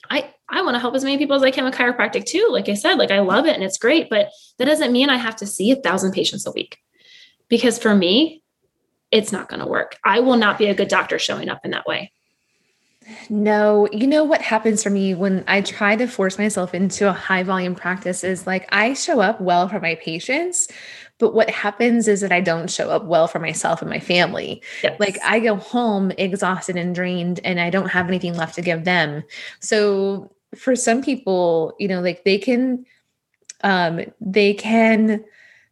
i 0.09 0.33
i 0.51 0.61
want 0.61 0.75
to 0.75 0.79
help 0.79 0.95
as 0.95 1.03
many 1.03 1.17
people 1.17 1.35
as 1.35 1.43
i 1.43 1.51
can 1.51 1.63
with 1.63 1.73
chiropractic 1.73 2.25
too 2.25 2.47
like 2.51 2.69
i 2.69 2.73
said 2.73 2.95
like 2.95 3.11
i 3.11 3.19
love 3.19 3.45
it 3.45 3.55
and 3.55 3.63
it's 3.63 3.77
great 3.77 4.09
but 4.09 4.29
that 4.57 4.65
doesn't 4.65 4.91
mean 4.91 5.09
i 5.09 5.17
have 5.17 5.35
to 5.35 5.45
see 5.45 5.71
a 5.71 5.75
thousand 5.77 6.11
patients 6.11 6.45
a 6.45 6.51
week 6.51 6.77
because 7.47 7.77
for 7.79 7.95
me 7.95 8.43
it's 9.11 9.31
not 9.31 9.49
going 9.49 9.59
to 9.59 9.67
work 9.67 9.97
i 10.03 10.19
will 10.19 10.37
not 10.37 10.57
be 10.57 10.67
a 10.67 10.75
good 10.75 10.87
doctor 10.87 11.19
showing 11.19 11.49
up 11.49 11.61
in 11.63 11.71
that 11.71 11.85
way 11.85 12.11
no, 13.29 13.87
you 13.91 14.07
know 14.07 14.23
what 14.23 14.41
happens 14.41 14.83
for 14.83 14.89
me 14.89 15.13
when 15.13 15.43
I 15.47 15.61
try 15.61 15.95
to 15.95 16.07
force 16.07 16.37
myself 16.37 16.73
into 16.73 17.09
a 17.09 17.13
high 17.13 17.43
volume 17.43 17.75
practice 17.75 18.23
is 18.23 18.45
like 18.45 18.67
I 18.71 18.93
show 18.93 19.19
up 19.19 19.41
well 19.41 19.67
for 19.67 19.79
my 19.79 19.95
patients, 19.95 20.67
but 21.17 21.33
what 21.33 21.49
happens 21.49 22.07
is 22.07 22.21
that 22.21 22.31
I 22.31 22.41
don't 22.41 22.69
show 22.69 22.89
up 22.89 23.05
well 23.05 23.27
for 23.27 23.39
myself 23.39 23.81
and 23.81 23.89
my 23.89 23.99
family. 23.99 24.61
Yes. 24.83 24.99
Like 24.99 25.17
I 25.23 25.39
go 25.39 25.55
home 25.55 26.11
exhausted 26.17 26.77
and 26.77 26.93
drained 26.93 27.39
and 27.43 27.59
I 27.59 27.69
don't 27.69 27.89
have 27.89 28.07
anything 28.07 28.35
left 28.35 28.55
to 28.55 28.61
give 28.61 28.85
them. 28.85 29.23
So 29.59 30.31
for 30.55 30.75
some 30.75 31.01
people, 31.01 31.73
you 31.79 31.87
know, 31.87 32.01
like 32.01 32.23
they 32.23 32.37
can 32.37 32.85
um 33.63 34.01
they 34.21 34.53
can 34.53 35.23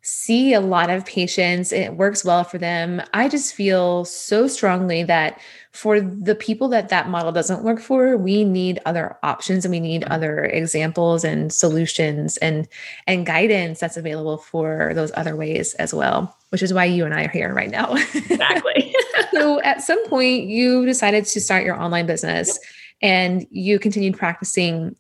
see 0.02 0.54
a 0.54 0.62
lot 0.62 0.90
of 0.90 1.06
patients 1.06 1.74
it 1.74 1.96
works 1.96 2.24
well 2.24 2.44
for 2.44 2.58
them. 2.58 3.02
I 3.14 3.28
just 3.28 3.54
feel 3.54 4.06
so 4.06 4.48
strongly 4.48 5.04
that 5.04 5.40
for 5.78 6.02
the 6.02 6.34
people 6.34 6.70
that 6.70 6.90
that 6.90 7.08
model 7.08 7.32
doesn't 7.32 7.62
work 7.64 7.80
for 7.80 8.18
we 8.18 8.44
need 8.44 8.80
other 8.88 9.16
options 9.22 9.64
and 9.64 9.72
we 9.72 9.80
need 9.80 10.04
other 10.06 10.46
examples 10.46 11.24
and 11.24 11.54
solutions 11.54 12.36
and 12.38 12.68
and 13.06 13.28
guidance 13.28 13.80
that's 13.80 13.96
available 13.96 14.38
for 14.38 14.94
those 14.96 15.12
other 15.16 15.36
ways 15.36 15.76
as 15.76 15.94
well 15.94 16.36
which 16.50 16.64
is 16.64 16.74
why 16.74 16.84
you 16.84 17.06
and 17.06 17.14
i 17.14 17.26
are 17.26 17.30
here 17.30 17.54
right 17.54 17.70
now. 17.70 17.94
Exactly. 18.16 18.94
So 19.34 19.62
at 19.62 19.82
some 19.82 20.04
point 20.08 20.46
you 20.46 20.86
decided 20.86 21.26
to 21.26 21.40
start 21.40 21.64
your 21.64 21.80
online 21.80 22.08
business 22.08 22.58
and 23.02 23.46
you 23.52 23.80
continued 23.80 24.18
practicing 24.18 24.96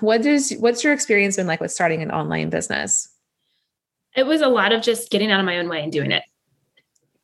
what 0.00 0.22
does 0.22 0.52
what's 0.58 0.84
your 0.84 0.92
experience 0.92 1.36
been 1.36 1.46
like 1.46 1.60
with 1.60 1.72
starting 1.72 2.02
an 2.02 2.10
online 2.10 2.50
business 2.50 3.08
it 4.16 4.24
was 4.24 4.40
a 4.40 4.48
lot 4.48 4.72
of 4.72 4.82
just 4.82 5.10
getting 5.10 5.30
out 5.30 5.40
of 5.40 5.46
my 5.46 5.58
own 5.58 5.68
way 5.68 5.82
and 5.82 5.92
doing 5.92 6.12
it 6.12 6.22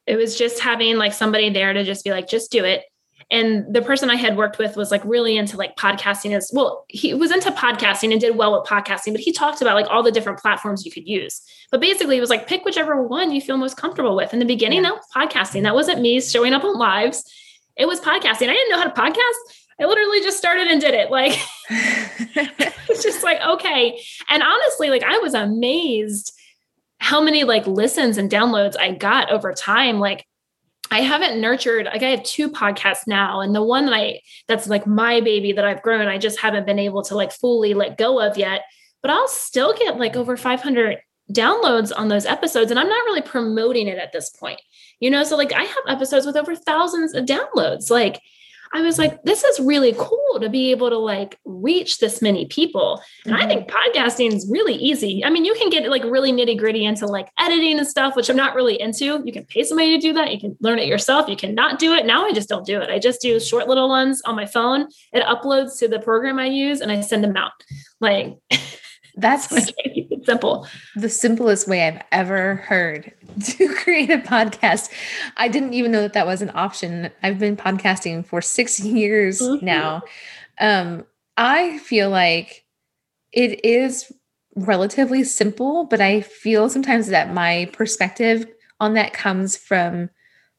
it 0.07 0.17
was 0.17 0.37
just 0.37 0.61
having 0.61 0.97
like 0.97 1.13
somebody 1.13 1.51
there 1.51 1.73
to 1.73 1.85
just 1.85 2.05
be 2.05 2.11
like 2.11 2.29
just 2.29 2.51
do 2.51 2.65
it 2.65 2.85
and 3.31 3.75
the 3.75 3.83
person 3.83 4.09
I 4.09 4.15
had 4.15 4.37
worked 4.37 4.59
with 4.59 4.77
was 4.77 4.93
like 4.93 5.05
really 5.05 5.37
into 5.37 5.57
like 5.57 5.77
podcasting 5.77 6.33
as 6.33 6.51
well. 6.55 6.85
He 6.89 7.13
was 7.13 7.33
into 7.33 7.51
podcasting 7.51 8.13
and 8.13 8.21
did 8.21 8.37
well 8.37 8.57
with 8.57 8.69
podcasting, 8.69 9.13
but 9.13 9.21
he 9.21 9.33
talked 9.33 9.61
about 9.61 9.75
like 9.75 9.89
all 9.91 10.03
the 10.03 10.13
different 10.13 10.39
platforms 10.39 10.85
you 10.85 10.93
could 10.93 11.09
use. 11.09 11.43
But 11.73 11.81
basically, 11.81 12.17
it 12.17 12.21
was 12.21 12.31
like 12.31 12.47
pick 12.47 12.65
whichever 12.65 13.03
one 13.03 13.33
you 13.33 13.41
feel 13.41 13.57
most 13.57 13.77
comfortable 13.77 14.15
with. 14.15 14.33
In 14.33 14.39
the 14.39 14.45
beginning, 14.45 14.85
yeah. 14.85 14.91
that 14.91 14.95
was 14.95 15.07
podcasting. 15.15 15.65
That 15.65 15.75
wasn't 15.75 16.01
me 16.01 16.21
showing 16.21 16.53
up 16.53 16.63
on 16.63 16.79
lives. 16.79 17.25
It 17.77 17.89
was 17.89 18.01
podcasting. 18.01 18.49
I 18.49 18.55
didn't 18.55 18.71
know 18.71 18.79
how 18.79 18.89
to 18.89 19.01
podcast. 19.01 19.66
I 19.81 19.85
literally 19.85 20.21
just 20.21 20.39
started 20.39 20.69
and 20.69 20.81
did 20.81 20.95
it. 20.95 21.11
Like 21.11 21.39
it's 22.89 23.03
just 23.03 23.23
like, 23.23 23.41
okay. 23.41 24.01
And 24.31 24.43
honestly, 24.43 24.91
like 24.91 25.03
I 25.03 25.19
was 25.19 25.35
amazed 25.35 26.33
how 26.99 27.21
many 27.21 27.45
like 27.45 27.67
listens 27.67 28.19
and 28.19 28.31
downloads 28.31 28.79
I 28.79 28.93
got 28.93 29.31
over 29.31 29.53
time. 29.53 29.99
Like 29.99 30.27
I 30.91 31.01
haven't 31.01 31.41
nurtured 31.41 31.87
like 31.87 32.03
I 32.03 32.11
have 32.11 32.23
two 32.23 32.51
podcasts 32.51 33.07
now 33.07 33.41
and 33.41 33.55
the 33.55 33.63
one 33.63 33.87
that 33.87 33.95
I 33.95 34.21
that's 34.49 34.69
like 34.69 34.87
my 34.87 35.21
baby 35.21 35.53
that 35.53 35.65
I've 35.65 35.83
grown 35.83 36.07
I 36.07 36.19
just 36.19 36.41
haven't 36.41 36.67
been 36.67 36.79
able 36.79 37.03
to 37.05 37.17
like 37.17 37.33
fully 37.33 37.75
let 37.75 37.99
go 37.99 38.21
of 38.21 38.39
yet 38.39 38.63
but 39.03 39.11
I'll 39.11 39.29
still 39.29 39.75
get 39.75 39.99
like 39.99 40.17
over 40.17 40.37
500 40.37 40.99
downloads 41.33 41.93
on 41.95 42.09
those 42.09 42.25
episodes 42.25 42.71
and 42.71 42.79
I'm 42.79 42.89
not 42.89 43.05
really 43.05 43.23
promoting 43.23 43.89
it 43.89 43.99
at 43.99 44.13
this 44.13 44.31
point. 44.31 44.61
You 45.01 45.11
know, 45.11 45.25
so 45.25 45.37
like 45.37 45.53
I 45.53 45.65
have 45.65 45.85
episodes 45.89 46.25
with 46.25 46.37
over 46.37 46.55
thousands 46.55 47.15
of 47.15 47.27
downloads 47.27 47.91
like 47.91 48.21
I 48.73 48.83
was 48.83 48.99
like, 48.99 49.23
this 49.23 49.45
is 49.45 49.61
really 49.61 49.95
cool 49.97 50.39
to 50.41 50.49
be 50.49 50.71
able 50.71 50.91
to 50.91 50.99
like 50.99 51.39
reach 51.45 51.99
this 51.99 52.21
many 52.21 52.47
people. 52.47 53.03
And 53.25 53.35
mm-hmm. 53.35 53.43
I 53.43 53.47
think 53.47 53.71
podcasting 53.71 54.33
is 54.33 54.49
really 54.51 54.75
easy. 54.75 55.25
I 55.25 55.31
mean, 55.31 55.45
you 55.45 55.55
can 55.55 55.71
get 55.71 55.89
like 55.89 56.05
really 56.05 56.33
nitty 56.33 56.59
gritty 56.59 56.85
into 56.85 57.07
like 57.07 57.29
editing 57.39 57.79
and 57.79 57.87
stuff, 57.87 58.17
which 58.17 58.29
I'm 58.29 58.37
not 58.37 58.55
really 58.55 58.81
into. 58.81 59.23
You 59.25 59.33
can 59.33 59.45
pay 59.45 59.63
somebody 59.63 59.97
to 59.97 60.01
do 60.01 60.13
that. 60.15 60.33
You 60.33 60.41
can 60.41 60.57
learn 60.61 60.79
it 60.79 60.89
yourself. 60.89 61.29
You 61.29 61.37
cannot 61.37 61.79
do 61.79 61.93
it. 61.93 62.07
Now 62.07 62.27
I 62.27 62.33
just 62.33 62.49
don't 62.49 62.67
do 62.67 62.81
it. 62.81 62.91
I 62.91 62.99
just 62.99 63.21
do 63.21 63.41
short 63.41 63.69
little 63.69 63.89
ones 63.89 64.23
on 64.25 64.37
my 64.37 64.47
phone. 64.47 64.89
It 65.13 65.25
uploads 65.25 65.79
to 65.79 65.89
the 65.89 65.99
program 65.99 66.39
I 66.39 66.47
use 66.47 66.81
and 66.81 66.91
I 66.91 67.01
send 67.01 67.25
them 67.25 67.37
out. 67.37 67.53
Like, 68.01 68.37
That's 69.17 69.49
simple. 70.27 70.67
The 70.97 71.09
simplest 71.09 71.67
way 71.69 71.87
I've 71.87 72.03
ever 72.13 72.57
heard 72.57 73.13
to 73.45 73.75
create 73.75 74.11
a 74.11 74.19
podcast. 74.19 74.91
I 75.37 75.49
didn't 75.49 75.75
even 75.75 75.93
know 75.93 76.03
that 76.03 76.13
that 76.13 76.27
was 76.27 76.43
an 76.43 76.51
option. 76.55 77.11
I've 77.23 77.39
been 77.39 77.57
podcasting 77.57 78.27
for 78.27 78.43
six 78.43 78.81
years 78.85 79.41
mm-hmm. 79.41 79.65
now. 79.65 80.03
Um, 80.61 81.07
I 81.37 81.79
feel 81.79 82.11
like 82.11 82.65
it 83.33 83.65
is 83.65 84.13
relatively 84.55 85.23
simple, 85.25 85.85
but 85.85 86.01
I 86.01 86.23
feel 86.23 86.69
sometimes 86.69 87.09
that 87.09 87.33
my 87.33 87.71
perspective 87.73 88.47
on 88.81 88.95
that 88.95 89.13
comes 89.13 89.57
from 89.57 90.11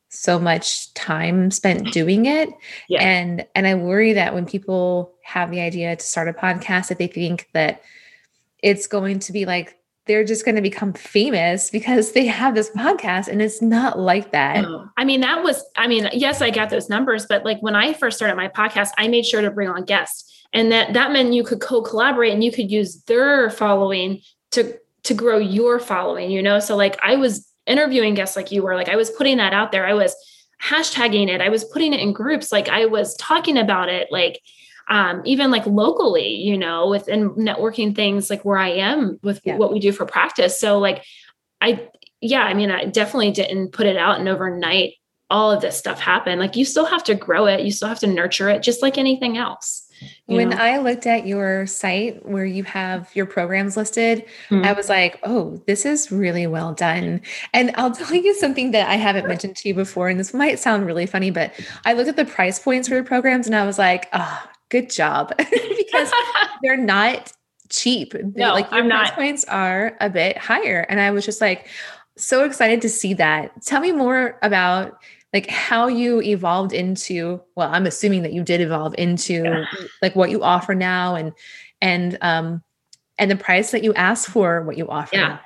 so 0.10 0.40
much 0.40 0.94
time 0.94 1.52
spent 1.52 1.92
doing 1.92 2.26
it 2.26 2.50
yeah. 2.88 3.04
and 3.04 3.46
and 3.56 3.68
i 3.68 3.76
worry 3.76 4.14
that 4.14 4.34
when 4.34 4.46
people 4.46 5.14
have 5.22 5.52
the 5.52 5.60
idea 5.60 5.96
to 5.96 6.06
start 6.06 6.30
a 6.30 6.34
podcast 6.34 6.88
that 6.88 6.98
they 6.98 7.08
think 7.08 7.50
that 7.54 7.82
it's 8.64 8.88
going 8.88 9.20
to 9.20 9.32
be 9.32 9.46
like 9.46 9.78
they're 10.08 10.24
just 10.24 10.46
going 10.46 10.56
to 10.56 10.62
become 10.62 10.94
famous 10.94 11.70
because 11.70 12.14
they 12.14 12.26
have 12.26 12.56
this 12.56 12.70
podcast 12.72 13.28
and 13.28 13.42
it's 13.42 13.62
not 13.62 14.00
like 14.00 14.32
that. 14.32 14.66
I 14.96 15.04
mean, 15.04 15.20
that 15.22 15.44
was, 15.44 15.62
I 15.76 15.88
mean, 15.88 16.08
yes, 16.14 16.42
I 16.42 16.50
got 16.50 16.70
those 16.70 16.90
numbers, 16.90 17.26
but 17.26 17.44
like 17.44 17.62
when 17.62 17.76
I 17.76 17.92
first 17.92 18.16
started 18.16 18.38
my 18.38 18.48
podcast, 18.48 18.92
I 18.98 19.10
made 19.10 19.26
sure 19.26 19.42
to 19.42 19.52
bring 19.52 19.68
on 19.68 19.84
guests 19.84 20.46
and 20.54 20.72
that 20.72 20.94
that 20.94 21.12
meant 21.12 21.34
you 21.34 21.44
could 21.44 21.60
co-collaborate 21.60 22.34
and 22.34 22.44
you 22.44 22.52
could 22.52 22.72
use 22.72 23.02
their 23.04 23.50
following 23.50 24.22
to 24.52 24.78
to 25.04 25.14
grow 25.14 25.38
your 25.38 25.80
following, 25.80 26.32
you 26.32 26.42
know? 26.42 26.60
So 26.60 26.76
like 26.76 26.98
I 27.04 27.16
was 27.16 27.48
interviewing 27.66 28.14
guests 28.14 28.36
like 28.36 28.52
you 28.52 28.64
were, 28.64 28.76
like 28.76 28.90
I 28.90 28.96
was 28.96 29.10
putting 29.12 29.38
that 29.38 29.54
out 29.54 29.72
there. 29.72 29.86
I 29.86 29.94
was 29.94 30.16
hashtagging 30.62 31.28
it. 31.28 31.42
I 31.42 31.50
was 31.50 31.64
putting 31.66 31.94
it 31.94 32.00
in 32.00 32.14
groups. 32.14 32.52
Like 32.52 32.70
I 32.70 32.86
was 32.86 33.16
talking 33.18 33.58
about 33.58 33.90
it. 33.90 34.08
Like 34.12 34.42
um, 34.90 35.22
even 35.26 35.52
like 35.52 35.66
locally, 35.66 36.36
you 36.36 36.58
know, 36.58 36.88
within 36.88 37.32
networking 37.32 37.96
things 37.96 38.30
like 38.30 38.46
where 38.46 38.58
I 38.58 38.70
am 38.70 39.20
with 39.22 39.42
yeah. 39.44 39.58
what 39.58 39.74
we 39.74 39.80
do 39.80 39.92
for 39.92 40.06
practice. 40.06 40.60
So 40.60 40.80
like 40.80 41.04
I 41.62 41.90
yeah, 42.22 42.42
I 42.42 42.54
mean, 42.54 42.72
I 42.72 42.86
definitely 42.86 43.32
didn't 43.32 43.74
put 43.74 43.86
it 43.86 43.98
out 43.98 44.20
and 44.20 44.28
overnight 44.28 44.94
all 45.30 45.52
of 45.52 45.62
this 45.62 45.78
stuff 45.78 46.00
happened. 46.00 46.40
Like 46.40 46.56
you 46.56 46.66
still 46.66 46.86
have 46.86 47.04
to 47.06 47.16
grow 47.16 47.48
it, 47.48 47.62
you 47.62 47.72
still 47.72 47.90
have 47.90 48.00
to 48.00 48.08
nurture 48.08 48.50
it 48.50 48.64
just 48.64 48.82
like 48.82 48.98
anything 48.98 49.38
else. 49.38 49.84
When 50.28 50.50
know? 50.50 50.58
I 50.58 50.78
looked 50.78 51.08
at 51.08 51.26
your 51.26 51.66
site 51.66 52.24
where 52.26 52.46
you 52.46 52.64
have 52.64 53.10
your 53.16 53.26
programs 53.26 53.76
listed, 53.76 54.26
mm-hmm. 54.50 54.64
I 54.64 54.74
was 54.74 54.90
like, 54.90 55.20
oh, 55.24 55.62
this 55.66 55.86
is 55.86 56.12
really 56.12 56.46
well 56.46 56.74
done. 56.74 57.22
And 57.54 57.72
I'll 57.76 57.92
tell 57.96 58.16
you 58.16 58.34
something 58.36 58.72
that 58.72 58.88
I 58.88 58.96
haven't 58.96 59.28
mentioned 59.28 59.56
to 59.58 59.68
you 59.68 59.74
before, 59.74 60.08
and 60.08 60.20
this 60.20 60.34
might 60.34 60.60
sound 60.60 60.86
really 60.86 61.08
funny, 61.08 61.32
but 61.32 61.54
I 61.84 61.94
looked 61.94 62.10
at 62.10 62.16
the 62.16 62.26
price 62.26 62.60
points 62.60 62.88
for 62.88 62.94
your 62.94 63.04
programs 63.04 63.48
and 63.48 63.56
I 63.56 63.66
was 63.66 63.80
like, 63.80 64.08
oh, 64.14 64.44
good 64.70 64.90
job 64.90 65.34
because 65.38 66.12
they're 66.64 66.78
not 66.78 67.32
cheap. 67.70 68.14
No, 68.14 68.54
like 68.54 68.70
your 68.72 68.82
I'm 68.82 68.90
price 68.90 69.10
not. 69.10 69.16
points 69.16 69.44
are 69.46 69.96
a 70.00 70.10
bit 70.10 70.38
higher. 70.38 70.86
And 70.90 71.00
I 71.00 71.12
was 71.12 71.26
just 71.26 71.42
like 71.42 71.68
so 72.18 72.44
excited 72.44 72.82
to 72.82 72.90
see 72.90 73.14
that. 73.16 73.62
Tell 73.64 73.82
me 73.82 73.92
more 73.92 74.38
about 74.42 74.98
like 75.34 75.50
how 75.50 75.88
you 75.88 76.22
evolved 76.22 76.74
into 76.74 77.42
well, 77.56 77.70
I'm 77.72 77.86
assuming 77.86 78.24
that 78.24 78.34
you 78.34 78.44
did 78.44 78.62
evolve 78.62 78.96
into 78.98 79.44
yeah. 79.44 79.66
like 80.02 80.16
what 80.16 80.30
you 80.30 80.44
offer 80.44 80.74
now 80.74 81.16
and 81.16 81.34
and 81.82 82.18
um 82.22 82.64
and 83.20 83.30
the 83.32 83.36
price 83.36 83.72
that 83.72 83.84
you 83.84 83.94
ask 83.96 84.30
for 84.30 84.62
what 84.64 84.78
you 84.78 84.88
offer. 84.88 85.16
Yeah. 85.16 85.40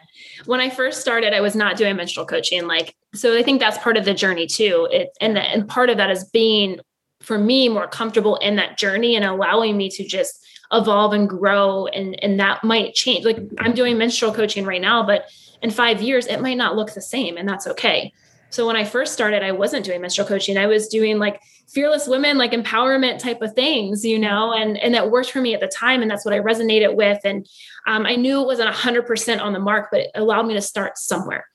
when 0.45 0.59
I 0.59 0.69
first 0.69 1.01
started, 1.01 1.33
I 1.33 1.41
was 1.41 1.55
not 1.55 1.77
doing 1.77 1.95
menstrual 1.95 2.25
coaching. 2.25 2.67
Like, 2.67 2.95
so 3.13 3.37
I 3.37 3.43
think 3.43 3.59
that's 3.59 3.77
part 3.77 3.97
of 3.97 4.05
the 4.05 4.13
journey 4.13 4.47
too. 4.47 4.87
It, 4.91 5.09
and, 5.21 5.35
the, 5.35 5.41
and 5.41 5.67
part 5.67 5.89
of 5.89 5.97
that 5.97 6.11
is 6.11 6.25
being, 6.25 6.79
for 7.21 7.37
me, 7.37 7.69
more 7.69 7.87
comfortable 7.87 8.35
in 8.37 8.55
that 8.57 8.77
journey 8.77 9.15
and 9.15 9.23
allowing 9.23 9.77
me 9.77 9.89
to 9.89 10.03
just 10.03 10.43
evolve 10.71 11.13
and 11.13 11.29
grow. 11.29 11.87
And, 11.87 12.21
and 12.23 12.39
that 12.39 12.63
might 12.63 12.93
change. 12.93 13.25
Like, 13.25 13.39
I'm 13.59 13.73
doing 13.73 13.97
menstrual 13.97 14.33
coaching 14.33 14.65
right 14.65 14.81
now, 14.81 15.05
but 15.05 15.29
in 15.61 15.69
five 15.69 16.01
years, 16.01 16.27
it 16.27 16.41
might 16.41 16.57
not 16.57 16.75
look 16.75 16.93
the 16.93 17.01
same, 17.01 17.37
and 17.37 17.47
that's 17.47 17.67
okay. 17.67 18.13
So 18.49 18.67
when 18.67 18.75
I 18.75 18.83
first 18.83 19.13
started, 19.13 19.43
I 19.43 19.51
wasn't 19.51 19.85
doing 19.85 20.01
menstrual 20.01 20.27
coaching. 20.27 20.57
I 20.57 20.65
was 20.65 20.87
doing 20.87 21.19
like 21.19 21.39
fearless 21.69 22.07
women, 22.07 22.37
like 22.37 22.51
empowerment 22.51 23.19
type 23.19 23.41
of 23.41 23.53
things, 23.53 24.03
you 24.03 24.19
know, 24.19 24.53
and 24.53 24.77
and 24.77 24.93
that 24.93 25.11
worked 25.11 25.31
for 25.31 25.39
me 25.39 25.53
at 25.53 25.61
the 25.61 25.67
time, 25.67 26.01
and 26.01 26.09
that's 26.09 26.25
what 26.25 26.33
I 26.33 26.39
resonated 26.39 26.95
with. 26.95 27.19
And 27.23 27.47
um, 27.87 28.05
I 28.05 28.15
knew 28.15 28.41
it 28.41 28.45
wasn't 28.45 28.69
hundred 28.69 29.03
percent 29.03 29.39
on 29.39 29.53
the 29.53 29.59
mark, 29.59 29.89
but 29.91 30.01
it 30.01 30.11
allowed 30.15 30.47
me 30.47 30.55
to 30.55 30.61
start 30.61 30.97
somewhere, 30.97 31.45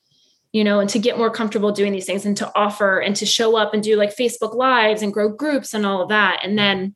you 0.57 0.63
know, 0.63 0.79
and 0.79 0.89
to 0.89 0.97
get 0.97 1.19
more 1.19 1.29
comfortable 1.29 1.71
doing 1.71 1.91
these 1.91 2.07
things, 2.07 2.25
and 2.25 2.35
to 2.37 2.51
offer 2.55 2.97
and 2.97 3.15
to 3.15 3.27
show 3.27 3.55
up 3.55 3.75
and 3.75 3.83
do 3.83 3.95
like 3.95 4.15
Facebook 4.15 4.55
lives 4.55 5.03
and 5.03 5.13
grow 5.13 5.29
groups 5.29 5.75
and 5.75 5.85
all 5.85 6.01
of 6.01 6.09
that. 6.09 6.39
And 6.43 6.57
then 6.57 6.95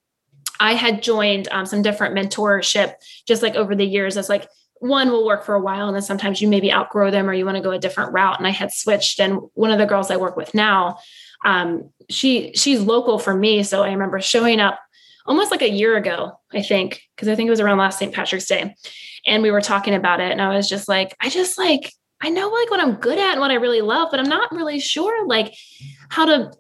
I 0.60 0.74
had 0.74 1.04
joined 1.04 1.48
um, 1.52 1.68
some 1.68 1.84
different 1.84 2.16
mentorship 2.16 2.96
just 3.28 3.44
like 3.44 3.54
over 3.54 3.76
the 3.76 3.86
years 3.86 4.18
as 4.18 4.30
like 4.30 4.48
one 4.80 5.12
will 5.12 5.28
work 5.28 5.46
for 5.46 5.54
a 5.54 5.62
while 5.62 5.86
and 5.86 5.96
then 5.96 6.02
sometimes 6.02 6.42
you 6.42 6.48
maybe 6.48 6.74
outgrow 6.74 7.12
them 7.12 7.30
or 7.30 7.36
you 7.36 7.46
want 7.46 7.56
to 7.56 7.62
go 7.62 7.70
a 7.70 7.78
different 7.78 8.14
route. 8.14 8.40
And 8.40 8.48
i 8.48 8.50
had 8.50 8.72
switched 8.72 9.20
and 9.20 9.42
one 9.54 9.70
of 9.70 9.78
the 9.78 9.86
girls 9.86 10.10
i 10.10 10.18
work 10.18 10.36
with 10.36 10.56
now 10.56 10.98
um, 11.46 11.92
she 12.10 12.54
she's 12.56 12.82
local 12.82 13.20
for 13.20 13.36
me. 13.36 13.62
So 13.62 13.84
i 13.84 13.92
remember 13.92 14.20
showing 14.22 14.60
up 14.60 14.80
almost 15.28 15.52
like 15.52 15.62
a 15.62 15.70
year 15.70 15.98
ago 15.98 16.32
i 16.52 16.64
think 16.64 17.04
because 17.16 17.28
i 17.28 17.36
think 17.36 17.46
it 17.46 17.52
was 17.52 17.60
around 17.60 17.78
last 17.78 18.00
st 18.00 18.12
patrick's 18.12 18.48
day 18.48 18.76
and 19.28 19.44
we 19.44 19.52
were 19.52 19.62
talking 19.62 19.94
about 19.94 20.20
it. 20.20 20.32
And 20.32 20.42
i 20.42 20.56
was 20.56 20.68
just 20.68 20.88
like 20.88 21.16
i 21.20 21.30
just 21.30 21.60
like 21.60 21.94
i 22.22 22.30
know 22.30 22.50
like 22.50 22.72
what 22.72 22.80
i'm 22.80 22.96
good 22.96 23.18
at 23.18 23.32
and 23.32 23.40
what 23.40 23.52
i 23.52 23.56
really 23.56 23.82
love 23.82 24.10
but 24.12 24.20
i'm 24.20 24.30
not 24.30 24.52
really 24.52 24.80
sure 24.80 25.28
like 25.28 25.54
how 26.10 26.26
to 26.26 26.52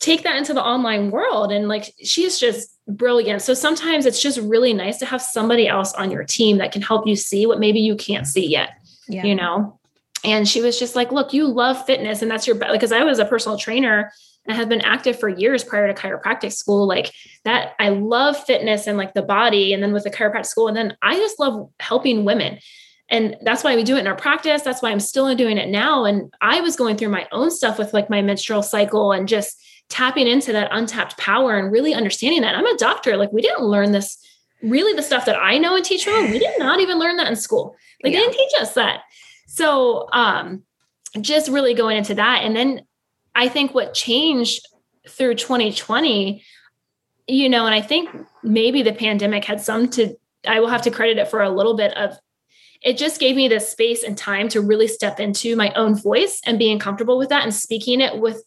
take 0.00 0.22
that 0.22 0.36
into 0.36 0.54
the 0.54 0.64
online 0.64 1.10
world. 1.10 1.52
And 1.52 1.68
like 1.68 1.92
she's 2.02 2.40
just 2.40 2.74
brilliant. 2.88 3.42
So 3.42 3.52
sometimes 3.52 4.06
it's 4.06 4.20
just 4.20 4.38
really 4.38 4.72
nice 4.72 4.98
to 4.98 5.04
have 5.06 5.20
somebody 5.20 5.68
else 5.68 5.92
on 5.92 6.10
your 6.10 6.24
team 6.24 6.56
that 6.56 6.72
can 6.72 6.80
help 6.80 7.06
you 7.06 7.14
see 7.14 7.46
what 7.46 7.60
maybe 7.60 7.80
you 7.80 7.94
can't 7.94 8.26
see 8.26 8.46
yet 8.46 8.80
yeah. 9.10 9.24
you 9.24 9.34
know? 9.34 9.78
And 10.24 10.48
she 10.48 10.60
was 10.60 10.78
just 10.78 10.96
like 10.96 11.12
look 11.12 11.32
you 11.32 11.46
love 11.46 11.84
fitness 11.86 12.22
and 12.22 12.30
that's 12.30 12.46
your 12.46 12.56
because 12.56 12.92
i 12.92 13.04
was 13.04 13.18
a 13.18 13.24
personal 13.24 13.56
trainer 13.56 14.12
and 14.46 14.56
have 14.56 14.68
been 14.68 14.80
active 14.80 15.18
for 15.18 15.28
years 15.28 15.62
prior 15.62 15.92
to 15.92 15.94
chiropractic 15.94 16.52
school. 16.52 16.86
Like 16.86 17.12
that 17.44 17.74
i 17.78 17.88
love 17.88 18.36
fitness 18.44 18.86
and 18.86 18.98
like 18.98 19.14
the 19.14 19.22
body 19.22 19.72
and 19.72 19.82
then 19.82 19.92
with 19.92 20.04
the 20.04 20.10
chiropractic 20.10 20.46
school. 20.46 20.68
And 20.68 20.76
then 20.76 20.96
i 21.02 21.16
just 21.16 21.38
love 21.38 21.70
helping 21.80 22.24
women 22.24 22.58
and 23.10 23.36
that's 23.42 23.64
why 23.64 23.74
we 23.74 23.82
do 23.82 23.96
it 23.96 24.00
in 24.00 24.06
our 24.06 24.16
practice 24.16 24.62
that's 24.62 24.82
why 24.82 24.90
i'm 24.90 25.00
still 25.00 25.34
doing 25.34 25.58
it 25.58 25.68
now 25.68 26.04
and 26.04 26.32
i 26.40 26.60
was 26.60 26.76
going 26.76 26.96
through 26.96 27.08
my 27.08 27.26
own 27.32 27.50
stuff 27.50 27.78
with 27.78 27.92
like 27.92 28.08
my 28.08 28.22
menstrual 28.22 28.62
cycle 28.62 29.12
and 29.12 29.28
just 29.28 29.60
tapping 29.90 30.28
into 30.28 30.52
that 30.52 30.68
untapped 30.70 31.18
power 31.18 31.58
and 31.58 31.70
really 31.70 31.92
understanding 31.92 32.40
that. 32.40 32.54
I'm 32.54 32.64
a 32.64 32.76
doctor. 32.78 33.16
Like 33.16 33.32
we 33.32 33.42
didn't 33.42 33.64
learn 33.64 33.92
this 33.92 34.16
really 34.62 34.94
the 34.94 35.02
stuff 35.02 35.26
that 35.26 35.36
I 35.36 35.58
know 35.58 35.76
and 35.76 35.84
teach 35.84 36.04
from. 36.04 36.30
We 36.30 36.38
did 36.38 36.58
not 36.58 36.80
even 36.80 36.98
learn 36.98 37.16
that 37.16 37.26
in 37.26 37.36
school. 37.36 37.76
Like 38.02 38.12
yeah. 38.12 38.20
they 38.20 38.26
didn't 38.26 38.36
teach 38.36 38.52
us 38.60 38.74
that. 38.74 39.00
So 39.46 40.08
um 40.12 40.62
just 41.20 41.50
really 41.50 41.74
going 41.74 41.98
into 41.98 42.14
that. 42.14 42.42
And 42.44 42.56
then 42.56 42.82
I 43.34 43.48
think 43.48 43.74
what 43.74 43.94
changed 43.94 44.66
through 45.08 45.34
2020, 45.34 46.42
you 47.26 47.48
know, 47.48 47.66
and 47.66 47.74
I 47.74 47.80
think 47.80 48.10
maybe 48.42 48.82
the 48.82 48.92
pandemic 48.92 49.44
had 49.44 49.60
some 49.60 49.88
to 49.90 50.14
I 50.46 50.60
will 50.60 50.68
have 50.68 50.82
to 50.82 50.90
credit 50.90 51.18
it 51.18 51.28
for 51.28 51.42
a 51.42 51.50
little 51.50 51.76
bit 51.76 51.96
of 51.96 52.16
it 52.82 52.96
just 52.96 53.20
gave 53.20 53.36
me 53.36 53.48
the 53.48 53.60
space 53.60 54.02
and 54.02 54.16
time 54.16 54.48
to 54.48 54.60
really 54.60 54.88
step 54.88 55.20
into 55.20 55.54
my 55.54 55.72
own 55.74 55.94
voice 55.94 56.40
and 56.46 56.58
being 56.58 56.78
comfortable 56.78 57.18
with 57.18 57.28
that 57.28 57.42
and 57.42 57.54
speaking 57.54 58.00
it 58.00 58.18
with 58.18 58.42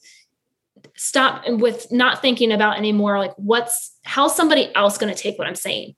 stop 0.95 1.43
and 1.45 1.61
with 1.61 1.91
not 1.91 2.21
thinking 2.21 2.51
about 2.51 2.77
anymore 2.77 3.17
like 3.19 3.33
what's 3.37 3.97
how's 4.03 4.35
somebody 4.35 4.73
else 4.75 4.97
going 4.97 5.13
to 5.13 5.19
take 5.19 5.37
what 5.37 5.47
i'm 5.47 5.55
saying? 5.55 5.95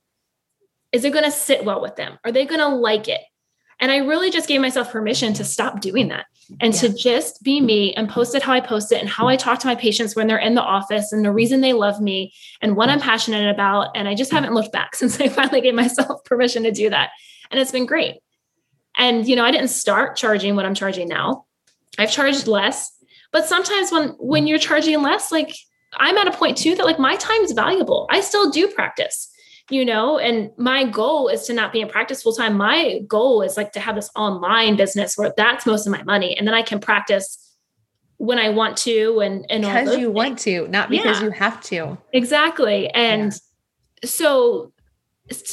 Is 0.92 1.04
it 1.04 1.12
going 1.12 1.24
to 1.24 1.30
sit 1.30 1.64
well 1.64 1.82
with 1.82 1.96
them? 1.96 2.18
Are 2.24 2.32
they 2.32 2.46
going 2.46 2.60
to 2.60 2.68
like 2.68 3.08
it? 3.08 3.20
And 3.80 3.90
i 3.90 3.98
really 3.98 4.30
just 4.30 4.48
gave 4.48 4.60
myself 4.60 4.90
permission 4.90 5.32
to 5.34 5.44
stop 5.44 5.80
doing 5.80 6.08
that 6.08 6.26
and 6.60 6.72
yeah. 6.72 6.80
to 6.80 6.94
just 6.94 7.42
be 7.42 7.60
me 7.60 7.92
and 7.94 8.08
post 8.08 8.34
it 8.34 8.42
how 8.42 8.52
i 8.52 8.60
post 8.60 8.92
it 8.92 9.00
and 9.00 9.08
how 9.08 9.28
i 9.28 9.36
talk 9.36 9.58
to 9.58 9.66
my 9.66 9.74
patients 9.74 10.14
when 10.14 10.28
they're 10.28 10.38
in 10.38 10.54
the 10.54 10.62
office 10.62 11.12
and 11.12 11.24
the 11.24 11.32
reason 11.32 11.60
they 11.60 11.72
love 11.72 12.00
me 12.00 12.32
and 12.62 12.76
what 12.76 12.88
i'm 12.88 13.00
passionate 13.00 13.50
about. 13.50 13.90
And 13.94 14.08
i 14.08 14.14
just 14.14 14.32
haven't 14.32 14.54
looked 14.54 14.72
back 14.72 14.94
since 14.94 15.20
i 15.20 15.28
finally 15.28 15.60
gave 15.60 15.74
myself 15.74 16.24
permission 16.24 16.62
to 16.62 16.70
do 16.70 16.90
that. 16.90 17.10
And 17.50 17.60
it's 17.60 17.72
been 17.72 17.86
great 17.86 18.16
and 18.98 19.26
you 19.26 19.36
know 19.36 19.44
i 19.44 19.50
didn't 19.50 19.68
start 19.68 20.16
charging 20.16 20.56
what 20.56 20.64
i'm 20.64 20.74
charging 20.74 21.08
now 21.08 21.44
i've 21.98 22.10
charged 22.10 22.46
less 22.46 22.96
but 23.36 23.46
sometimes 23.46 23.92
when 23.92 24.08
when 24.18 24.46
you're 24.46 24.58
charging 24.58 25.02
less, 25.02 25.30
like 25.30 25.54
I'm 25.98 26.16
at 26.16 26.26
a 26.26 26.30
point 26.30 26.56
too 26.56 26.74
that 26.76 26.86
like 26.86 26.98
my 26.98 27.16
time 27.16 27.42
is 27.42 27.52
valuable. 27.52 28.06
I 28.10 28.22
still 28.22 28.50
do 28.50 28.68
practice, 28.68 29.30
you 29.70 29.84
know, 29.84 30.18
and 30.18 30.50
my 30.56 30.84
goal 30.84 31.28
is 31.28 31.42
to 31.46 31.52
not 31.52 31.70
be 31.70 31.82
in 31.82 31.88
practice 31.88 32.22
full 32.22 32.32
time. 32.32 32.56
My 32.56 33.00
goal 33.06 33.42
is 33.42 33.58
like 33.58 33.72
to 33.72 33.80
have 33.80 33.94
this 33.94 34.10
online 34.16 34.76
business 34.76 35.18
where 35.18 35.34
that's 35.36 35.66
most 35.66 35.86
of 35.86 35.92
my 35.92 36.02
money. 36.04 36.34
And 36.36 36.46
then 36.46 36.54
I 36.54 36.62
can 36.62 36.78
practice 36.78 37.54
when 38.16 38.38
I 38.38 38.48
want 38.48 38.78
to 38.78 39.20
and 39.20 39.44
and 39.50 39.62
because 39.62 39.98
you 39.98 40.06
things. 40.06 40.14
want 40.14 40.38
to, 40.40 40.68
not 40.68 40.88
because 40.88 41.20
yeah. 41.20 41.26
you 41.26 41.30
have 41.32 41.60
to. 41.64 41.98
Exactly. 42.14 42.88
And 42.88 43.32
yeah. 43.32 44.08
so 44.08 44.72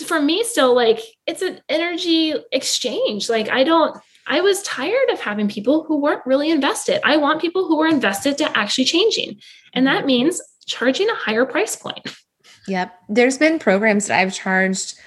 for 0.05 0.21
me 0.21 0.43
still 0.43 0.75
like 0.75 0.99
it's 1.25 1.41
an 1.41 1.61
energy 1.69 2.33
exchange. 2.51 3.29
Like 3.29 3.49
I 3.49 3.63
don't 3.63 3.97
I 4.27 4.41
was 4.41 4.61
tired 4.63 5.09
of 5.11 5.19
having 5.19 5.49
people 5.49 5.83
who 5.83 5.99
weren't 5.99 6.25
really 6.25 6.49
invested. 6.49 7.01
I 7.05 7.17
want 7.17 7.41
people 7.41 7.67
who 7.67 7.81
are 7.81 7.87
invested 7.87 8.37
to 8.37 8.57
actually 8.57 8.85
changing. 8.85 9.39
And 9.73 9.85
that 9.87 10.05
means 10.05 10.41
charging 10.65 11.09
a 11.09 11.15
higher 11.15 11.45
price 11.45 11.75
point. 11.75 11.99
Yep. 12.65 12.93
There's 13.09 13.37
been 13.37 13.59
programs 13.59 14.07
that 14.07 14.17
I've 14.17 14.33
charged 14.33 14.97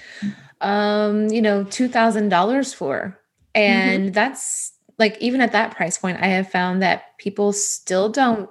um, 0.61 1.27
you 1.27 1.41
know, 1.41 1.63
$2,000 1.65 2.75
for. 2.75 3.19
And 3.55 4.03
mm-hmm. 4.03 4.11
that's 4.11 4.73
like 4.97 5.17
even 5.19 5.41
at 5.41 5.51
that 5.51 5.75
price 5.75 5.97
point, 5.97 6.19
I 6.21 6.27
have 6.27 6.49
found 6.49 6.81
that 6.81 7.17
people 7.17 7.53
still 7.53 8.09
don't 8.09 8.49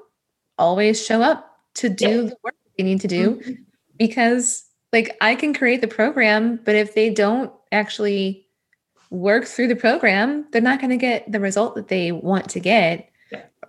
always 0.58 1.04
show 1.04 1.22
up 1.22 1.50
to 1.74 1.88
do 1.88 2.28
the 2.28 2.36
work 2.42 2.54
they 2.76 2.84
need 2.84 3.00
to 3.02 3.08
do 3.08 3.36
mm-hmm. 3.36 3.52
because 3.96 4.65
like 4.96 5.14
I 5.20 5.34
can 5.34 5.52
create 5.52 5.82
the 5.82 5.88
program, 5.88 6.58
but 6.64 6.74
if 6.74 6.94
they 6.94 7.10
don't 7.10 7.52
actually 7.70 8.46
work 9.10 9.44
through 9.44 9.68
the 9.68 9.76
program, 9.76 10.46
they're 10.50 10.62
not 10.62 10.80
going 10.80 10.90
to 10.90 10.96
get 10.96 11.30
the 11.30 11.38
result 11.38 11.74
that 11.74 11.88
they 11.88 12.12
want 12.12 12.48
to 12.50 12.60
get 12.60 13.10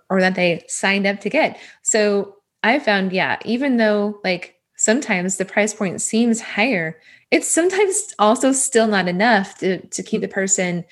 or 0.08 0.22
that 0.22 0.36
they 0.36 0.64
signed 0.68 1.06
up 1.06 1.20
to 1.20 1.28
get. 1.28 1.60
So 1.82 2.36
I 2.62 2.78
found, 2.78 3.12
yeah, 3.12 3.36
even 3.44 3.76
though 3.76 4.20
like 4.24 4.54
sometimes 4.76 5.36
the 5.36 5.44
price 5.44 5.74
point 5.74 6.00
seems 6.00 6.40
higher, 6.40 6.98
it's 7.30 7.46
sometimes 7.46 8.14
also 8.18 8.52
still 8.52 8.86
not 8.86 9.06
enough 9.06 9.58
to, 9.58 9.86
to 9.86 10.02
keep 10.02 10.22
the 10.22 10.28
person 10.28 10.82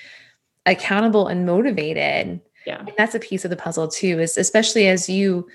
accountable 0.67 1.29
and 1.29 1.47
motivated. 1.47 2.43
Yeah. 2.67 2.81
And 2.81 2.93
that's 2.99 3.15
a 3.15 3.21
piece 3.21 3.47
of 3.47 3.51
the 3.51 3.57
puzzle 3.57 3.89
too, 3.89 4.21
is 4.21 4.37
especially 4.37 4.87
as 4.87 5.09
you 5.09 5.49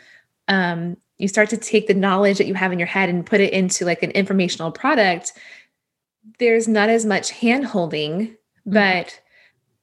um 0.48 0.98
you 1.22 1.28
start 1.28 1.50
to 1.52 1.58
take 1.58 1.88
the 1.88 1.94
knowledge 1.94 2.38
that 2.38 2.48
you 2.48 2.54
have 2.54 2.72
in 2.72 2.80
your 2.80 2.88
head 2.88 3.10
and 3.10 3.26
put 3.26 3.42
it 3.42 3.54
into 3.54 3.86
like 3.86 4.04
an 4.04 4.12
informational 4.12 4.72
product, 4.72 5.34
there's 6.40 6.68
not 6.68 6.90
as 6.90 7.06
much 7.06 7.32
hand 7.32 7.66
holding 7.66 8.36
Mm-hmm. 8.68 8.74
but 8.74 9.20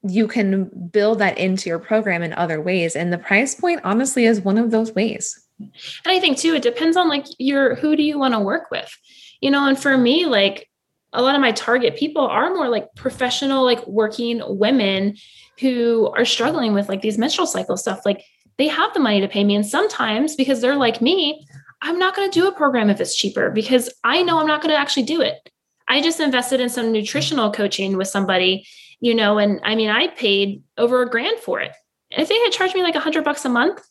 you 0.09 0.29
can 0.29 0.71
build 0.93 1.19
that 1.19 1.37
into 1.37 1.69
your 1.69 1.81
program 1.81 2.23
in 2.23 2.33
other 2.33 2.61
ways. 2.61 2.95
And 2.95 3.13
the 3.13 3.19
price 3.19 3.57
point 3.57 3.81
honestly 3.83 4.25
is 4.25 4.41
one 4.41 4.57
of 4.57 4.71
those 4.71 4.95
ways. 4.95 5.45
And 5.59 5.73
i 6.07 6.21
think 6.21 6.39
too 6.39 6.55
it 6.55 6.63
depends 6.63 6.97
on 6.97 7.09
like 7.09 7.27
your 7.39 7.75
who 7.75 7.97
do 7.97 8.05
you 8.05 8.17
want 8.17 8.35
to 8.35 8.41
work 8.41 8.71
with? 8.71 8.97
You 9.41 9.51
know 9.51 9.67
and 9.67 9.77
for 9.77 9.99
me 9.99 10.27
like 10.27 10.71
a 11.13 11.21
lot 11.21 11.35
of 11.35 11.41
my 11.41 11.51
target 11.51 11.97
people 11.97 12.25
are 12.25 12.55
more 12.55 12.69
like 12.69 12.95
professional 12.95 13.65
like 13.65 13.85
working 13.89 14.41
women 14.47 15.17
who 15.59 16.13
are 16.17 16.25
struggling 16.25 16.75
with 16.75 16.89
like 16.89 17.03
these 17.03 17.19
menstrual 17.19 17.49
cycle 17.49 17.77
stuff. 17.77 18.03
Like 18.05 18.23
they 18.59 18.69
have 18.69 18.93
the 18.93 19.01
money 19.01 19.21
to 19.21 19.29
pay 19.29 19.45
me 19.45 19.55
and 19.55 19.67
sometimes 19.67 20.37
because 20.37 20.61
they're 20.61 20.77
like 20.77 21.01
me 21.01 21.47
i'm 21.83 21.99
not 21.99 22.15
going 22.15 22.31
to 22.31 22.41
do 22.41 22.49
a 22.49 22.53
program 22.53 22.91
if 22.91 23.01
it's 23.01 23.17
cheaper 23.17 23.51
because 23.51 23.89
i 24.05 24.23
know 24.23 24.39
i'm 24.39 24.47
not 24.47 24.61
going 24.61 24.73
to 24.73 24.79
actually 24.79 25.03
do 25.03 25.21
it 25.21 25.51
I 25.89 26.03
just 26.03 26.21
invested 26.21 26.61
in 26.61 26.69
some 26.69 26.93
nutritional 26.93 27.51
coaching 27.51 27.97
with 27.97 28.09
somebody, 28.09 28.67
you 29.01 29.15
know, 29.15 29.39
and 29.39 29.61
I 29.65 29.75
mean, 29.75 29.89
I 29.89 30.09
paid 30.09 30.63
over 30.77 31.03
a 31.03 31.09
grand 31.09 31.39
for 31.39 31.61
it. 31.61 31.73
And 32.11 32.23
If 32.23 32.29
they 32.29 32.39
had 32.39 32.53
charged 32.53 32.75
me 32.75 32.83
like 32.83 32.95
a 32.95 33.01
hundred 33.01 33.25
bucks 33.25 33.45
a 33.45 33.49
month, 33.49 33.83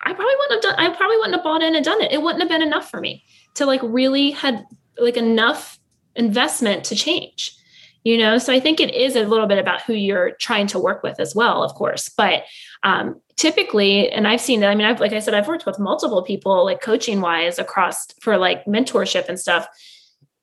I 0.00 0.12
probably 0.12 0.34
wouldn't 0.38 0.64
have 0.64 0.76
done, 0.76 0.86
I 0.86 0.96
probably 0.96 1.16
wouldn't 1.16 1.34
have 1.34 1.44
bought 1.44 1.62
in 1.62 1.74
and 1.74 1.84
done 1.84 2.00
it. 2.00 2.12
It 2.12 2.22
wouldn't 2.22 2.42
have 2.42 2.48
been 2.48 2.66
enough 2.66 2.90
for 2.90 3.00
me 3.00 3.24
to 3.54 3.66
like 3.66 3.80
really 3.82 4.30
had 4.30 4.64
like 4.98 5.16
enough 5.16 5.78
investment 6.14 6.84
to 6.84 6.96
change, 6.96 7.56
you 8.04 8.16
know? 8.18 8.38
So 8.38 8.52
I 8.52 8.60
think 8.60 8.80
it 8.80 8.94
is 8.94 9.16
a 9.16 9.26
little 9.26 9.46
bit 9.46 9.58
about 9.58 9.82
who 9.82 9.94
you're 9.94 10.32
trying 10.32 10.66
to 10.68 10.78
work 10.78 11.02
with 11.02 11.18
as 11.18 11.34
well, 11.34 11.62
of 11.62 11.74
course. 11.74 12.08
But 12.08 12.44
um, 12.84 13.20
typically, 13.36 14.10
and 14.10 14.28
I've 14.28 14.40
seen 14.40 14.60
that, 14.60 14.70
I 14.70 14.74
mean, 14.74 14.86
I've, 14.86 15.00
like 15.00 15.12
I 15.12 15.18
said, 15.18 15.34
I've 15.34 15.48
worked 15.48 15.66
with 15.66 15.78
multiple 15.78 16.22
people 16.22 16.64
like 16.64 16.80
coaching 16.80 17.20
wise 17.20 17.58
across 17.58 18.06
for 18.20 18.36
like 18.36 18.64
mentorship 18.66 19.28
and 19.28 19.40
stuff. 19.40 19.66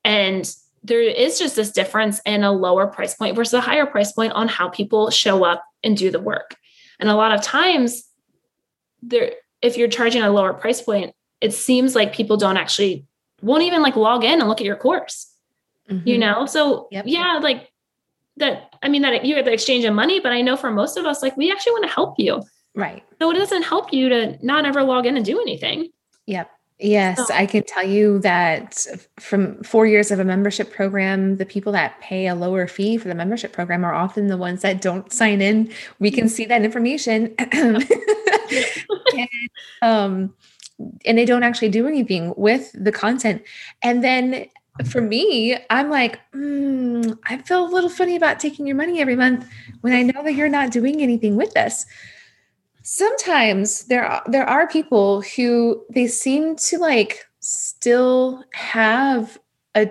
And 0.04 0.52
there 0.84 1.02
is 1.02 1.38
just 1.38 1.56
this 1.56 1.72
difference 1.72 2.20
in 2.26 2.44
a 2.44 2.52
lower 2.52 2.88
price 2.88 3.14
point 3.14 3.36
versus 3.36 3.54
a 3.54 3.62
higher 3.62 3.86
price 3.86 4.12
point 4.12 4.34
on 4.34 4.48
how 4.48 4.70
people 4.70 5.12
show 5.12 5.46
up 5.46 5.64
and 5.84 5.96
do 5.96 6.10
the 6.10 6.20
work. 6.20 6.56
And 7.00 7.10
a 7.10 7.16
lot 7.16 7.32
of 7.32 7.42
times 7.42 8.04
there 9.04 9.32
if 9.62 9.78
you're 9.78 9.88
charging 9.88 10.24
a 10.24 10.32
lower 10.32 10.54
price 10.54 10.82
point, 10.82 11.14
it 11.40 11.54
seems 11.54 11.96
like 11.96 12.14
people 12.14 12.38
don't 12.38 12.58
actually 12.58 13.06
won't 13.42 13.64
even 13.64 13.82
like 13.82 13.96
log 13.96 14.24
in 14.24 14.40
and 14.40 14.50
look 14.50 14.60
at 14.60 14.66
your 14.66 14.76
course. 14.76 15.32
Mm-hmm. 15.90 16.08
You 16.08 16.18
know? 16.18 16.46
So 16.48 16.88
yep. 16.92 17.06
yeah, 17.08 17.40
like 17.42 17.71
that 18.38 18.74
I 18.82 18.90
mean 18.90 19.02
that 19.04 19.26
you 19.26 19.36
get 19.36 19.46
the 19.46 19.54
exchange 19.54 19.86
of 19.86 19.94
money, 19.94 20.20
but 20.20 20.32
I 20.32 20.42
know 20.42 20.58
for 20.58 20.72
most 20.72 20.98
of 20.98 21.06
us, 21.06 21.22
like 21.22 21.38
we 21.38 21.52
actually 21.52 21.74
want 21.74 21.86
to 21.86 21.92
help 21.92 22.16
you. 22.18 22.42
Right. 22.74 23.04
So 23.20 23.32
it 23.32 23.36
doesn't 23.36 23.64
help 23.64 23.92
you 23.92 24.10
to 24.10 24.38
not 24.46 24.66
ever 24.66 24.84
log 24.84 25.06
in 25.06 25.18
and 25.18 25.26
do 25.26 25.40
anything. 25.40 25.90
Yep. 26.26 26.50
Yes, 26.84 27.28
so. 27.28 27.34
I 27.34 27.46
can 27.46 27.64
tell 27.64 27.86
you 27.86 28.18
that 28.20 28.88
from 29.20 29.62
four 29.62 29.86
years 29.86 30.10
of 30.10 30.20
a 30.20 30.26
membership 30.26 30.72
program, 30.74 31.38
the 31.38 31.46
people 31.46 31.72
that 31.74 32.02
pay 32.02 32.26
a 32.26 32.34
lower 32.34 32.66
fee 32.68 32.98
for 32.98 33.08
the 33.08 33.14
membership 33.14 33.54
program 33.54 33.86
are 33.86 33.94
often 33.94 34.28
the 34.28 34.38
ones 34.38 34.64
that 34.64 34.82
don't 34.82 35.14
sign 35.14 35.44
in. 35.44 35.72
We 36.00 36.10
can 36.10 36.28
see 36.28 36.46
that 36.46 36.64
information. 36.64 37.36
and, 37.38 37.86
um, 39.84 40.34
and 41.06 41.20
they 41.20 41.26
don't 41.26 41.44
actually 41.44 41.70
do 41.70 41.86
anything 41.86 42.34
with 42.36 42.72
the 42.74 42.92
content. 42.92 43.44
And 43.84 44.04
then 44.04 44.48
for 44.86 45.02
me, 45.02 45.58
I'm 45.70 45.90
like, 45.90 46.20
mm, 46.34 47.18
I 47.26 47.38
feel 47.40 47.66
a 47.66 47.70
little 47.70 47.90
funny 47.90 48.16
about 48.16 48.40
taking 48.40 48.66
your 48.66 48.76
money 48.76 49.02
every 49.02 49.16
month 49.16 49.48
when 49.82 49.94
I 49.94 50.04
know 50.04 50.24
that 50.24 50.34
you're 50.34 50.50
not 50.50 50.72
doing 50.72 51.02
anything 51.02 51.36
with 51.36 51.54
this 51.54 51.86
sometimes 52.84 53.86
there 53.86 54.06
are 54.06 54.24
there 54.28 54.48
are 54.48 54.68
people 54.68 55.22
who 55.22 55.84
they 55.90 56.08
seem 56.08 56.56
to 56.56 56.78
like 56.78 57.26
still 57.40 58.44
have 58.54 59.38
a 59.76 59.90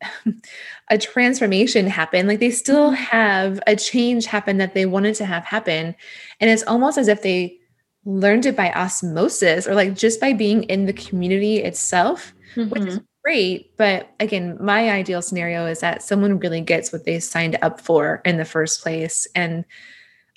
a 0.90 0.98
transformation 0.98 1.86
happen 1.86 2.26
like 2.26 2.40
they 2.40 2.50
still 2.50 2.92
mm-hmm. 2.92 3.02
have 3.02 3.60
a 3.66 3.74
change 3.74 4.26
happen 4.26 4.58
that 4.58 4.74
they 4.74 4.86
wanted 4.86 5.14
to 5.14 5.24
have 5.24 5.44
happen 5.44 5.94
and 6.40 6.50
it's 6.50 6.62
almost 6.64 6.98
as 6.98 7.08
if 7.08 7.22
they 7.22 7.58
learned 8.04 8.46
it 8.46 8.56
by 8.56 8.72
osmosis 8.72 9.66
or 9.66 9.74
like 9.74 9.94
just 9.94 10.20
by 10.20 10.32
being 10.32 10.62
in 10.64 10.86
the 10.86 10.92
community 10.92 11.58
itself 11.58 12.34
mm-hmm. 12.54 12.68
which 12.70 12.82
is 12.82 12.98
mm-hmm. 12.98 13.04
Great 13.28 13.76
but 13.76 14.08
again 14.20 14.56
my 14.58 14.90
ideal 14.90 15.20
scenario 15.20 15.66
is 15.66 15.80
that 15.80 16.02
someone 16.02 16.38
really 16.38 16.62
gets 16.62 16.92
what 16.92 17.04
they 17.04 17.20
signed 17.20 17.58
up 17.60 17.78
for 17.78 18.22
in 18.24 18.38
the 18.38 18.44
first 18.44 18.82
place 18.82 19.28
and 19.34 19.66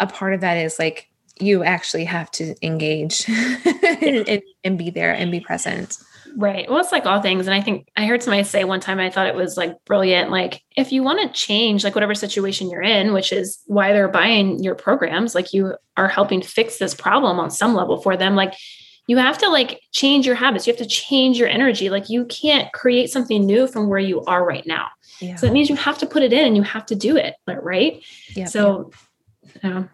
a 0.01 0.05
part 0.07 0.33
of 0.33 0.41
that 0.41 0.57
is 0.57 0.77
like 0.77 1.09
you 1.39 1.63
actually 1.63 2.03
have 2.03 2.29
to 2.31 2.53
engage 2.61 3.25
and, 4.01 4.41
and, 4.65 4.77
be 4.77 4.89
there 4.89 5.13
and 5.13 5.31
be 5.31 5.39
present. 5.39 5.97
Right. 6.35 6.69
Well, 6.69 6.79
it's 6.79 6.91
like 6.91 7.05
all 7.05 7.21
things. 7.21 7.47
And 7.47 7.53
I 7.53 7.61
think 7.61 7.87
I 7.95 8.05
heard 8.05 8.21
somebody 8.21 8.43
say 8.43 8.63
one 8.63 8.79
time, 8.79 8.99
I 8.99 9.09
thought 9.09 9.27
it 9.27 9.35
was 9.35 9.57
like 9.57 9.73
brilliant. 9.85 10.29
Like, 10.29 10.61
if 10.77 10.91
you 10.91 11.01
want 11.01 11.21
to 11.21 11.39
change, 11.39 11.83
like, 11.83 11.95
whatever 11.95 12.13
situation 12.13 12.69
you're 12.69 12.81
in, 12.81 13.11
which 13.11 13.33
is 13.33 13.59
why 13.65 13.91
they're 13.91 14.07
buying 14.07 14.61
your 14.63 14.75
programs, 14.75 15.35
like, 15.35 15.51
you 15.51 15.75
are 15.97 16.07
helping 16.07 16.41
fix 16.41 16.77
this 16.77 16.93
problem 16.93 17.39
on 17.39 17.49
some 17.49 17.73
level 17.73 18.01
for 18.01 18.15
them. 18.15 18.35
Like, 18.35 18.53
you 19.07 19.17
have 19.17 19.37
to 19.39 19.49
like 19.49 19.81
change 19.91 20.25
your 20.25 20.35
habits. 20.35 20.67
You 20.67 20.73
have 20.73 20.81
to 20.81 20.87
change 20.87 21.37
your 21.37 21.47
energy. 21.47 21.89
Like, 21.89 22.09
you 22.09 22.25
can't 22.25 22.71
create 22.73 23.09
something 23.09 23.45
new 23.45 23.67
from 23.67 23.89
where 23.89 23.99
you 23.99 24.23
are 24.25 24.45
right 24.45 24.65
now. 24.65 24.87
Yeah. 25.19 25.35
So 25.35 25.47
that 25.47 25.53
means 25.53 25.69
you 25.69 25.75
have 25.75 25.97
to 25.97 26.05
put 26.05 26.23
it 26.23 26.31
in 26.31 26.45
and 26.45 26.55
you 26.55 26.63
have 26.63 26.85
to 26.87 26.95
do 26.95 27.17
it. 27.17 27.35
Right. 27.47 28.03
Yeah. 28.35 28.45
So, 28.45 28.91
yeah. 29.63 29.85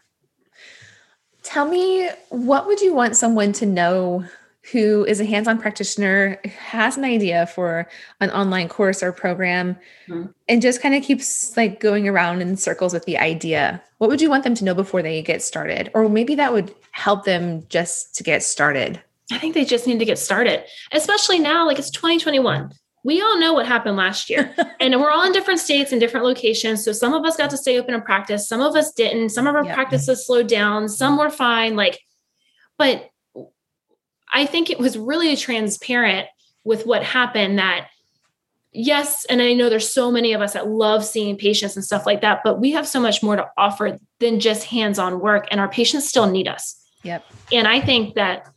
Tell 1.43 1.67
me, 1.67 2.10
what 2.30 2.67
would 2.67 2.82
you 2.82 2.93
want 2.93 3.15
someone 3.15 3.54
to 3.54 3.65
know 3.65 4.26
who 4.74 5.06
is 5.06 5.22
a 5.22 5.26
hands-on 5.26 5.62
practitioner, 5.62 6.41
has 6.43 6.98
an 6.98 7.06
idea 7.06 7.48
for 7.48 7.88
an 8.20 8.30
online 8.32 8.67
course 8.67 9.02
or 9.02 9.13
program, 9.13 9.78
mm-hmm. 10.10 10.26
and 10.50 10.62
just 10.62 10.82
kind 10.82 10.93
of 10.93 11.02
keeps 11.04 11.56
like 11.56 11.80
going 11.80 12.06
around 12.06 12.41
in 12.41 12.58
circles 12.58 12.93
with 12.93 13.06
the 13.06 13.17
idea? 13.17 13.82
What 14.00 14.10
would 14.10 14.22
you 14.22 14.30
want 14.30 14.43
them 14.43 14.56
to 14.56 14.65
know 14.65 14.74
before 14.74 15.02
they 15.02 15.22
get 15.22 15.41
started? 15.41 15.89
Or 15.93 16.10
maybe 16.10 16.36
that 16.36 16.52
would 16.52 16.76
help 16.98 17.24
them 17.24 17.64
just 17.70 18.16
to 18.16 18.24
get 18.24 18.44
started. 18.44 19.02
I 19.32 19.38
think 19.38 19.54
they 19.54 19.66
just 19.66 19.88
need 19.88 20.00
to 20.00 20.06
get 20.06 20.18
started, 20.18 20.64
especially 20.92 21.40
now, 21.40 21.66
like 21.66 21.80
it's 21.80 21.92
2021 21.92 22.74
we 23.08 23.22
all 23.22 23.40
know 23.40 23.54
what 23.54 23.66
happened 23.66 23.96
last 23.96 24.30
year 24.30 24.54
and 24.82 25.00
we're 25.00 25.10
all 25.10 25.26
in 25.26 25.32
different 25.32 25.62
states 25.62 25.94
and 25.94 26.02
different 26.02 26.26
locations 26.26 26.84
so 26.84 26.92
some 26.92 27.14
of 27.14 27.24
us 27.24 27.38
got 27.38 27.50
to 27.50 27.58
stay 27.58 27.80
open 27.80 27.94
and 27.94 28.04
practice 28.04 28.48
some 28.50 28.60
of 28.60 28.76
us 28.76 28.92
didn't 28.92 29.30
some 29.30 29.48
of 29.48 29.56
our 29.56 29.64
yep. 29.64 29.74
practices 29.74 30.26
slowed 30.26 30.48
down 30.48 30.90
some 30.90 31.18
were 31.18 31.30
fine 31.30 31.76
like 31.76 32.00
but 32.78 33.10
i 34.34 34.46
think 34.46 34.70
it 34.70 34.78
was 34.78 34.98
really 34.98 35.36
transparent 35.38 36.28
with 36.66 36.86
what 36.86 37.02
happened 37.02 37.60
that 37.60 37.88
yes 38.74 39.26
and 39.26 39.42
i 39.42 39.54
know 39.54 39.70
there's 39.70 39.90
so 39.90 40.12
many 40.12 40.34
of 40.34 40.42
us 40.42 40.54
that 40.54 40.68
love 40.68 41.06
seeing 41.06 41.38
patients 41.38 41.78
and 41.78 41.86
stuff 41.86 42.06
like 42.06 42.22
that 42.22 42.42
but 42.44 42.60
we 42.60 42.72
have 42.72 42.88
so 42.88 43.00
much 43.00 43.24
more 43.24 43.38
to 43.38 43.48
offer 43.58 43.98
than 44.20 44.40
just 44.40 44.66
hands-on 44.66 45.22
work 45.22 45.48
and 45.50 45.62
our 45.62 45.70
patients 45.70 46.10
still 46.10 46.30
need 46.30 46.48
us 46.48 46.84
yep. 47.08 47.26
And 47.52 47.67
i 47.67 47.82
think 47.82 48.15
that 48.15 48.48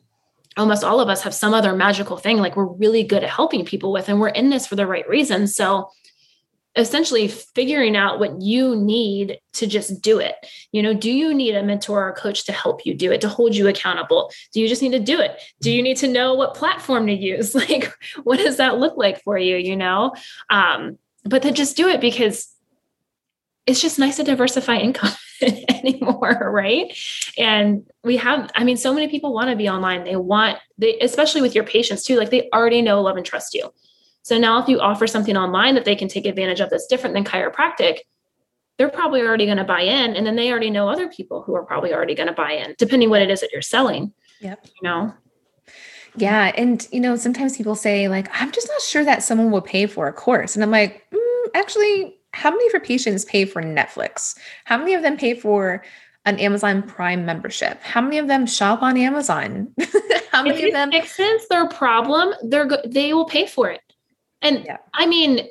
almost 0.57 0.85
all 0.85 1.01
of 1.01 1.09
us 1.09 1.23
have 1.23 1.35
some 1.35 1.55
other 1.55 1.75
magical 1.75 2.17
thing 2.17 2.39
like 2.39 2.57
we're 2.57 2.65
really 2.65 3.05
good 3.05 3.25
at 3.25 3.31
helping 3.31 3.65
people 3.65 3.93
with 3.93 4.09
and 4.09 4.21
we're 4.21 4.29
in 4.29 4.51
this 4.51 4.67
for 4.67 4.77
the 4.77 4.87
right 4.87 5.09
reasons 5.09 5.55
so 5.55 5.89
essentially 6.77 7.27
figuring 7.29 7.97
out 7.97 8.21
what 8.21 8.41
you 8.41 8.77
need 8.77 9.41
to 9.53 9.67
just 9.67 10.01
do 10.03 10.19
it. 10.19 10.37
You 10.73 10.83
know 10.83 10.95
do 10.95 11.11
you 11.11 11.35
need 11.35 11.55
a 11.55 11.63
mentor 11.63 12.09
or 12.09 12.13
coach 12.13 12.45
to 12.47 12.53
help 12.53 12.87
you 12.87 12.95
do 12.95 13.11
it 13.11 13.21
to 13.23 13.29
hold 13.29 13.57
you 13.57 13.67
accountable? 13.67 14.31
Do 14.53 14.61
you 14.61 14.69
just 14.69 14.83
need 14.83 14.93
to 14.93 15.01
do 15.01 15.21
it? 15.21 15.41
Do 15.61 15.71
you 15.71 15.83
need 15.83 15.97
to 15.99 16.09
know 16.09 16.35
what 16.35 16.55
platform 16.55 17.07
to 17.07 17.13
use? 17.13 17.55
Like 17.61 17.93
what 18.23 18.39
does 18.39 18.57
that 18.57 18.79
look 18.79 18.97
like 18.97 19.23
for 19.23 19.37
you 19.37 19.57
you 19.57 19.77
know? 19.77 20.15
Um 20.49 20.99
but 21.25 21.43
then 21.43 21.55
just 21.55 21.77
do 21.77 21.89
it 21.89 22.01
because 22.01 22.49
it's 23.71 23.81
just 23.81 23.99
nice 23.99 24.17
to 24.17 24.25
diversify 24.25 24.77
income 24.77 25.13
anymore 25.69 26.51
right? 26.53 26.97
And 27.39 27.87
we 28.05 28.17
have 28.17 28.51
i 28.55 28.65
mean 28.65 28.77
so 28.77 28.93
many 28.93 29.09
people 29.09 29.33
want 29.33 29.51
to 29.51 29.57
be 29.57 29.69
online. 29.69 30.05
They 30.05 30.17
want 30.17 30.59
they 30.79 30.99
especially 31.01 31.41
with 31.41 31.55
your 31.55 31.65
patients 31.65 32.05
too 32.05 32.17
like 32.17 32.31
they 32.31 32.49
already 32.53 32.83
know 32.83 33.01
love 33.01 33.17
and 33.17 33.25
trust 33.25 33.55
you. 33.55 33.73
So 34.23 34.39
now 34.39 34.63
if 34.63 34.69
you 34.69 34.81
offer 34.81 35.07
something 35.07 35.37
online 35.37 35.75
that 35.77 35.85
they 35.85 35.97
can 35.97 36.09
take 36.09 36.27
advantage 36.27 36.61
of 36.61 36.71
that's 36.71 36.87
different 36.87 37.15
than 37.15 37.25
chiropractic 37.25 38.01
they're 38.81 38.89
probably 38.89 39.21
already 39.21 39.45
going 39.45 39.59
to 39.59 39.65
buy 39.65 39.83
in 39.83 40.17
and 40.17 40.27
then 40.27 40.37
they 40.37 40.51
already 40.51 40.71
know 40.71 40.89
other 40.89 41.07
people 41.09 41.43
who 41.43 41.55
are 41.55 41.67
probably 41.67 41.93
already 41.93 42.15
going 42.15 42.29
to 42.29 42.33
buy 42.33 42.53
in 42.53 42.75
depending 42.79 43.11
what 43.11 43.21
it 43.21 43.31
is 43.31 43.43
that 43.43 43.53
you're 43.53 43.61
selling 43.61 44.11
yep. 44.41 44.65
you 44.65 44.89
know? 44.89 45.13
Yeah 46.17 46.51
and 46.57 46.89
you 46.91 46.99
know 46.99 47.15
sometimes 47.17 47.57
people 47.57 47.75
say 47.75 48.09
like 48.09 48.29
i'm 48.33 48.51
just 48.51 48.69
not 48.69 48.81
sure 48.81 49.05
that 49.05 49.23
someone 49.23 49.51
will 49.51 49.61
pay 49.61 49.87
for 49.87 50.09
a 50.09 50.13
course. 50.13 50.55
And 50.55 50.63
i'm 50.65 50.71
like 50.71 51.05
mm, 51.13 51.47
actually 51.55 52.20
how 52.33 52.51
many 52.51 52.67
of 52.67 52.73
your 52.73 52.81
patients 52.81 53.25
pay 53.25 53.45
for 53.45 53.63
Netflix? 53.63 54.39
How 54.65 54.79
many 54.79 54.95
of 54.95 55.03
them 55.03 55.17
pay 55.17 55.35
for 55.35 55.85
an 56.25 56.39
Amazon 56.39 56.83
Prime 56.83 57.25
membership? 57.25 57.81
How 57.83 58.01
many 58.01 58.19
of 58.19 58.29
them 58.29 58.47
shop 58.47 58.83
on 58.83 58.97
Amazon? 58.97 59.73
how 60.31 60.43
many 60.43 60.67
of 60.67 60.73
them 60.73 60.91
fixes 60.91 61.49
their 61.49 61.69
problem? 61.69 62.35
They're 62.43 62.67
go- 62.67 62.83
they 62.87 63.15
will 63.15 63.25
pay 63.25 63.47
for 63.47 63.69
it, 63.69 63.81
and 64.43 64.65
yeah. 64.65 64.79
I 64.95 65.07
mean, 65.07 65.49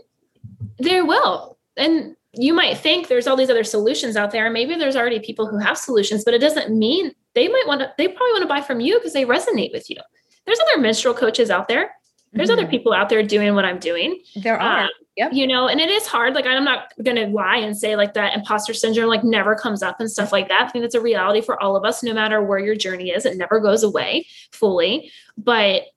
they 0.79 1.01
will. 1.01 1.57
And 1.75 2.15
you 2.33 2.53
might 2.53 2.77
think 2.77 3.07
there's 3.07 3.27
all 3.27 3.35
these 3.35 3.49
other 3.49 3.63
solutions 3.63 4.15
out 4.15 4.31
there. 4.31 4.49
Maybe 4.49 4.75
there's 4.75 4.95
already 4.95 5.19
people 5.19 5.47
who 5.47 5.57
have 5.57 5.77
solutions, 5.77 6.23
but 6.23 6.33
it 6.33 6.39
doesn't 6.39 6.75
mean 6.75 7.13
they 7.33 7.47
might 7.47 7.65
want 7.67 7.81
to. 7.81 7.93
They 7.97 8.07
probably 8.07 8.31
want 8.33 8.43
to 8.43 8.47
buy 8.47 8.61
from 8.61 8.79
you 8.79 8.97
because 8.99 9.13
they 9.13 9.25
resonate 9.25 9.71
with 9.73 9.89
you. 9.89 9.97
There's 10.45 10.59
other 10.59 10.81
menstrual 10.81 11.13
coaches 11.13 11.49
out 11.49 11.67
there. 11.67 11.91
There's 12.33 12.49
mm-hmm. 12.49 12.59
other 12.59 12.67
people 12.67 12.93
out 12.93 13.09
there 13.09 13.23
doing 13.23 13.55
what 13.55 13.65
I'm 13.65 13.79
doing. 13.79 14.21
There 14.35 14.59
are. 14.59 14.83
Um, 14.83 14.89
Yep. 15.19 15.33
You 15.33 15.47
know, 15.47 15.67
and 15.67 15.81
it 15.81 15.89
is 15.89 16.07
hard. 16.07 16.33
Like, 16.33 16.45
I'm 16.45 16.63
not 16.63 16.93
to 17.17 17.27
lie 17.27 17.57
and 17.57 17.77
say 17.77 17.97
like 17.97 18.13
that 18.13 18.33
imposter 18.33 18.73
syndrome 18.73 19.09
like 19.09 19.21
never 19.21 19.53
comes 19.53 19.83
up 19.83 19.99
and 19.99 20.09
stuff 20.09 20.31
like 20.31 20.47
that. 20.47 20.61
I 20.61 20.69
think 20.69 20.81
that's 20.81 20.95
a 20.95 21.01
reality 21.01 21.41
for 21.41 21.61
all 21.61 21.75
of 21.75 21.83
us, 21.83 22.01
no 22.01 22.13
matter 22.13 22.41
where 22.41 22.57
your 22.57 22.73
journey 22.73 23.09
is. 23.09 23.25
It 23.25 23.35
never 23.35 23.59
goes 23.59 23.83
away 23.83 24.27
fully. 24.53 25.11
But 25.37 25.87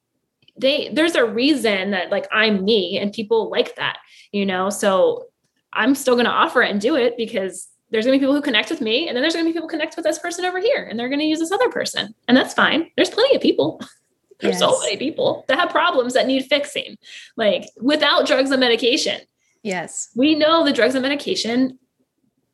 they, 0.57 0.91
there's 0.93 1.15
a 1.15 1.25
reason 1.25 1.93
that 1.93 2.11
like 2.11 2.27
I'm 2.33 2.65
me 2.65 2.99
and 2.99 3.13
people 3.13 3.49
like 3.49 3.77
that, 3.77 3.99
you 4.33 4.45
know? 4.45 4.71
So 4.71 5.27
I'm 5.73 5.95
still 5.95 6.17
to 6.25 6.33
offer 6.33 6.61
it 6.61 6.73
and 6.73 6.81
do 6.81 6.97
it 6.97 7.17
because 7.17 7.69
there's 7.93 8.07
to 8.07 8.11
be 8.11 8.19
people 8.19 8.35
who 8.35 8.43
connect 8.43 8.71
with 8.71 8.81
me 8.81 9.07
and 9.07 9.17
then 9.17 9.23
there's 9.23 9.35
to 9.35 9.45
be 9.45 9.53
people 9.53 9.69
connect 9.69 9.95
with 9.95 10.05
this 10.05 10.19
person 10.19 10.45
over 10.45 10.59
here 10.59 10.83
and 10.91 10.99
they're 10.99 11.09
to 11.21 11.25
use 11.25 11.39
this 11.39 11.53
other 11.53 11.69
person. 11.69 12.13
And 12.27 12.37
that's 12.37 12.55
fine. 12.55 12.91
There's 12.97 13.11
plenty 13.11 13.37
of 13.37 13.43
people. 13.43 13.81
There's 14.43 14.61
yes. 14.61 14.61
so 14.61 14.79
many 14.81 14.97
people 14.97 15.45
that 15.49 15.59
have 15.59 15.71
problems 15.71 16.15
that 16.15 16.27
need 16.27 16.45
fixing, 16.47 16.99
like 17.37 17.71
without 17.81 18.27
drugs 18.27 18.51
and 18.51 18.61
medication. 18.61 19.21
Yes. 19.63 20.11
We 20.17 20.35
know 20.35 20.65
the 20.65 20.73
drugs 20.73 20.95
and 20.95 21.03
medication 21.03 21.79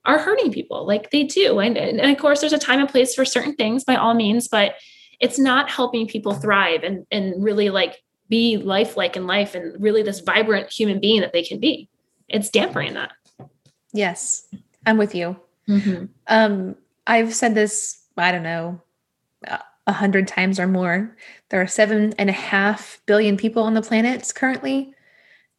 are 0.05 0.19
hurting 0.19 0.53
people 0.53 0.87
like 0.87 1.11
they 1.11 1.25
do. 1.25 1.59
And, 1.59 1.77
and, 1.77 2.01
of 2.01 2.19
course, 2.19 2.41
there's 2.41 2.53
a 2.53 2.59
time 2.59 2.81
and 2.81 2.89
place 2.89 3.15
for 3.15 3.25
certain 3.25 3.55
things 3.55 3.85
by 3.85 3.97
all 3.97 4.15
means, 4.15 4.49
but 4.49 4.75
it's 5.19 5.39
not 5.39 5.71
helping 5.71 6.07
people 6.07 6.35
thrive 6.35 6.83
and, 6.83 7.07
and 7.11 7.43
really 7.43 7.71
like 7.71 8.03
be 8.29 8.59
lifelike 8.59 9.17
in 9.17 9.27
life 9.27 9.55
and 9.55 9.81
really 9.83 10.03
this 10.03 10.21
vibrant 10.21 10.71
human 10.71 11.01
being 11.01 11.23
that 11.23 11.33
they 11.33 11.43
can 11.43 11.59
be. 11.59 11.89
It's 12.29 12.51
dampering 12.51 12.95
that. 12.95 13.13
Yes, 13.93 14.47
I'm 14.87 14.99
with 14.99 15.15
you. 15.15 15.37
Mm-hmm. 15.69 16.07
Um, 16.27 16.77
I've 17.07 17.35
said 17.35 17.55
this, 17.55 18.03
I 18.17 18.33
don't 18.33 18.43
know, 18.43 18.83
a 19.89 19.93
hundred 19.93 20.29
times 20.29 20.61
or 20.61 20.69
more. 20.69 21.17
There 21.49 21.61
are 21.61 21.67
seven 21.67 22.13
and 22.19 22.29
a 22.29 22.35
half 22.35 23.01
billion 23.07 23.37
people 23.37 23.65
on 23.65 23.75
the 23.75 23.83
planet 23.83 24.31
currently. 24.35 24.95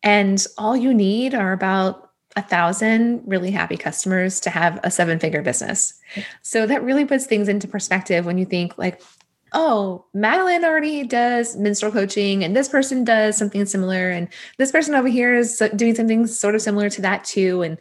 And 0.04 0.46
all 0.58 0.78
you 0.78 0.94
need 0.94 1.34
are 1.34 1.52
about 1.52 2.12
a 2.36 2.44
thousand 2.44 3.24
really 3.26 3.52
happy 3.52 3.76
customers 3.76 4.39
to 4.42 4.52
have 4.52 4.80
a 4.84 4.92
seven 4.92 5.20
figure 5.20 5.42
business. 5.42 6.00
So 6.44 6.68
that 6.68 6.84
really 6.84 7.04
puts 7.04 7.26
things 7.26 7.50
into 7.50 7.68
perspective 7.68 8.26
when 8.26 8.38
you 8.38 8.46
think 8.46 8.78
like, 8.78 9.02
oh, 9.52 10.06
Madalyn 10.15 10.63
already 10.63 11.04
does 11.04 11.58
menstrual 11.58 11.92
coaching 11.92 12.44
and 12.44 12.56
this 12.56 12.70
person 12.70 13.04
does 13.04 13.36
something 13.36 13.65
similar. 13.65 14.12
And 14.12 14.28
this 14.58 14.72
person 14.72 14.94
over 14.94 15.08
here 15.08 15.36
is 15.36 15.62
doing 15.76 15.96
something 15.96 16.28
sort 16.28 16.54
of 16.54 16.62
similar 16.62 16.89
to 16.92 17.02
that 17.02 17.24
too. 17.24 17.63
And 17.63 17.80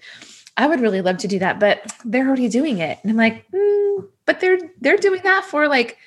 I 0.57 0.67
would 0.67 0.81
really 0.81 1.03
love 1.03 1.19
to 1.19 1.29
do 1.29 1.39
that, 1.41 1.61
but 1.61 1.93
they're 2.07 2.27
already 2.27 2.49
doing 2.49 2.79
it. 2.79 2.99
And 3.03 3.11
I'm 3.11 3.19
like, 3.19 3.49
mm, 3.51 4.09
but 4.25 4.41
they're 4.41 4.59
they're 4.81 4.97
doing 4.97 5.21
that 5.25 5.45
for 5.45 5.69
like 5.69 5.99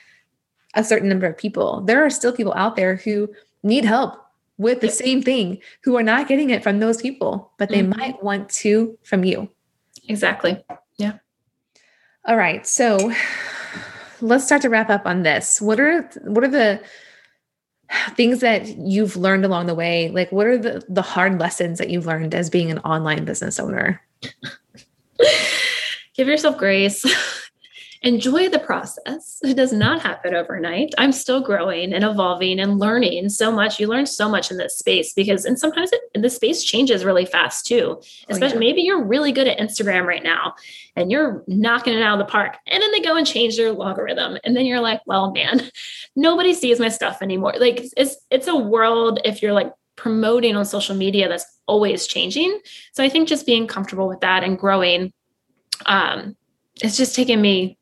a 0.75 0.83
certain 0.83 1.09
number 1.09 1.27
of 1.27 1.37
people. 1.37 1.81
There 1.81 2.05
are 2.05 2.09
still 2.09 2.33
people 2.33 2.53
out 2.55 2.75
there 2.75 2.95
who 2.95 3.29
need 3.63 3.85
help 3.85 4.17
with 4.57 4.81
the 4.81 4.87
yep. 4.87 4.95
same 4.95 5.21
thing 5.21 5.59
who 5.83 5.97
are 5.97 6.03
not 6.03 6.27
getting 6.27 6.49
it 6.49 6.63
from 6.63 6.79
those 6.79 7.01
people, 7.01 7.51
but 7.57 7.69
they 7.69 7.81
mm-hmm. 7.81 7.99
might 7.99 8.23
want 8.23 8.49
to 8.49 8.97
from 9.03 9.23
you. 9.23 9.49
Exactly. 10.07 10.63
Yeah. 10.97 11.13
All 12.25 12.37
right. 12.37 12.65
So 12.67 13.11
let's 14.21 14.45
start 14.45 14.61
to 14.61 14.69
wrap 14.69 14.89
up 14.89 15.05
on 15.05 15.23
this. 15.23 15.59
What 15.59 15.79
are 15.79 16.03
what 16.23 16.43
are 16.43 16.49
the 16.49 16.81
things 18.15 18.39
that 18.39 18.77
you've 18.77 19.17
learned 19.17 19.45
along 19.45 19.65
the 19.65 19.75
way? 19.75 20.09
Like 20.09 20.31
what 20.31 20.47
are 20.47 20.57
the 20.57 20.83
the 20.87 21.01
hard 21.01 21.39
lessons 21.39 21.79
that 21.79 21.89
you've 21.89 22.05
learned 22.05 22.35
as 22.35 22.49
being 22.49 22.71
an 22.71 22.79
online 22.79 23.25
business 23.25 23.59
owner? 23.59 24.01
Give 26.15 26.27
yourself 26.27 26.57
grace. 26.57 27.03
Enjoy 28.03 28.49
the 28.49 28.59
process. 28.59 29.39
It 29.51 29.55
does 29.55 29.73
not 29.73 30.01
happen 30.01 30.33
overnight. 30.33 30.93
I'm 30.97 31.11
still 31.11 31.41
growing 31.41 31.93
and 31.93 32.03
evolving 32.03 32.59
and 32.59 32.79
learning 32.79 33.29
so 33.29 33.51
much. 33.51 33.79
You 33.79 33.87
learn 33.87 34.05
so 34.05 34.29
much 34.29 34.49
in 34.49 34.57
this 34.57 34.77
space 34.77 35.13
because, 35.13 35.45
and 35.45 35.59
sometimes 35.59 35.91
it, 35.91 36.21
the 36.21 36.29
space 36.29 36.63
changes 36.63 37.03
really 37.03 37.25
fast 37.25 37.65
too. 37.65 38.01
Especially 38.29 38.57
oh, 38.57 38.61
yeah. 38.61 38.67
maybe 38.67 38.81
you're 38.81 39.03
really 39.03 39.31
good 39.31 39.47
at 39.47 39.59
Instagram 39.59 40.05
right 40.05 40.23
now 40.23 40.53
and 40.95 41.11
you're 41.11 41.43
knocking 41.47 41.93
it 41.93 42.01
out 42.01 42.19
of 42.19 42.25
the 42.25 42.31
park. 42.31 42.57
And 42.67 42.81
then 42.81 42.91
they 42.91 43.01
go 43.01 43.17
and 43.17 43.27
change 43.27 43.57
their 43.57 43.71
logarithm. 43.71 44.37
And 44.43 44.55
then 44.55 44.65
you're 44.65 44.79
like, 44.79 45.01
well, 45.05 45.31
man, 45.31 45.69
nobody 46.15 46.53
sees 46.53 46.79
my 46.79 46.89
stuff 46.89 47.21
anymore. 47.21 47.53
Like 47.59 47.83
it's, 47.97 48.15
it's 48.29 48.47
a 48.47 48.55
world 48.55 49.19
if 49.25 49.41
you're 49.41 49.53
like 49.53 49.73
promoting 49.97 50.55
on 50.55 50.65
social 50.65 50.95
media 50.95 51.27
that's 51.27 51.45
always 51.67 52.07
changing. 52.07 52.59
So 52.93 53.03
I 53.03 53.09
think 53.09 53.27
just 53.27 53.45
being 53.45 53.67
comfortable 53.67 54.07
with 54.07 54.21
that 54.21 54.43
and 54.43 54.57
growing, 54.57 55.11
um, 55.85 56.37
it's 56.81 56.97
just 56.97 57.15
taken 57.15 57.41
me 57.41 57.77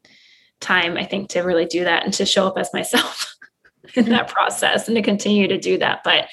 time, 0.60 0.98
I 0.98 1.06
think, 1.06 1.30
to 1.30 1.42
really 1.42 1.66
do 1.66 1.84
that 1.84 2.04
and 2.04 2.14
to 2.16 2.26
show 2.26 2.48
up 2.48 2.58
as 2.58 2.74
myself 2.74 3.36
in 3.96 4.10
that 4.10 4.28
process 4.28 4.88
and 4.88 4.96
to 4.96 5.02
continue 5.02 5.48
to 5.48 5.58
do 5.58 5.78
that. 5.78 6.02
But 6.04 6.28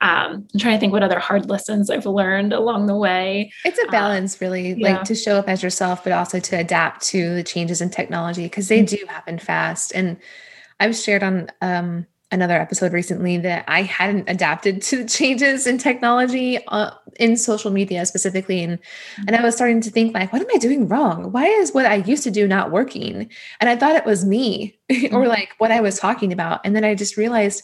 um, 0.00 0.46
I'm 0.52 0.60
trying 0.60 0.74
to 0.74 0.80
think 0.80 0.92
what 0.92 1.02
other 1.02 1.18
hard 1.18 1.48
lessons 1.48 1.88
I've 1.88 2.06
learned 2.06 2.52
along 2.52 2.86
the 2.86 2.96
way. 2.96 3.52
It's 3.64 3.78
a 3.78 3.86
uh, 3.86 3.90
balance, 3.90 4.40
really, 4.40 4.74
yeah. 4.74 4.96
like 4.96 5.04
to 5.04 5.14
show 5.14 5.36
up 5.36 5.48
as 5.48 5.62
yourself, 5.62 6.04
but 6.04 6.12
also 6.12 6.40
to 6.40 6.56
adapt 6.56 7.02
to 7.08 7.34
the 7.34 7.42
changes 7.42 7.80
in 7.80 7.90
technology 7.90 8.44
because 8.44 8.68
they 8.68 8.82
mm-hmm. 8.82 8.96
do 8.96 9.06
happen 9.08 9.38
fast. 9.38 9.92
And 9.94 10.18
I've 10.80 10.96
shared 10.96 11.22
on 11.22 11.48
um, 11.60 12.06
another 12.34 12.54
episode 12.54 12.92
recently 12.92 13.38
that 13.38 13.64
I 13.68 13.82
hadn't 13.82 14.28
adapted 14.28 14.82
to 14.82 14.98
the 14.98 15.08
changes 15.08 15.66
in 15.66 15.78
technology 15.78 16.58
uh, 16.68 16.90
in 17.18 17.36
social 17.36 17.70
media 17.70 18.04
specifically, 18.04 18.62
and 18.62 18.78
mm-hmm. 18.78 19.24
and 19.28 19.36
I 19.36 19.42
was 19.42 19.54
starting 19.54 19.80
to 19.82 19.90
think 19.90 20.12
like, 20.12 20.32
what 20.32 20.42
am 20.42 20.48
I 20.54 20.58
doing 20.58 20.88
wrong? 20.88 21.32
Why 21.32 21.46
is 21.46 21.72
what 21.72 21.86
I 21.86 21.96
used 21.96 22.24
to 22.24 22.30
do 22.30 22.46
not 22.46 22.70
working? 22.70 23.30
And 23.60 23.70
I 23.70 23.76
thought 23.76 23.96
it 23.96 24.04
was 24.04 24.24
me 24.24 24.78
mm-hmm. 24.90 25.14
or 25.14 25.26
like 25.26 25.50
what 25.58 25.70
I 25.70 25.80
was 25.80 25.98
talking 25.98 26.32
about, 26.32 26.60
and 26.64 26.76
then 26.76 26.84
I 26.84 26.94
just 26.94 27.16
realized 27.16 27.62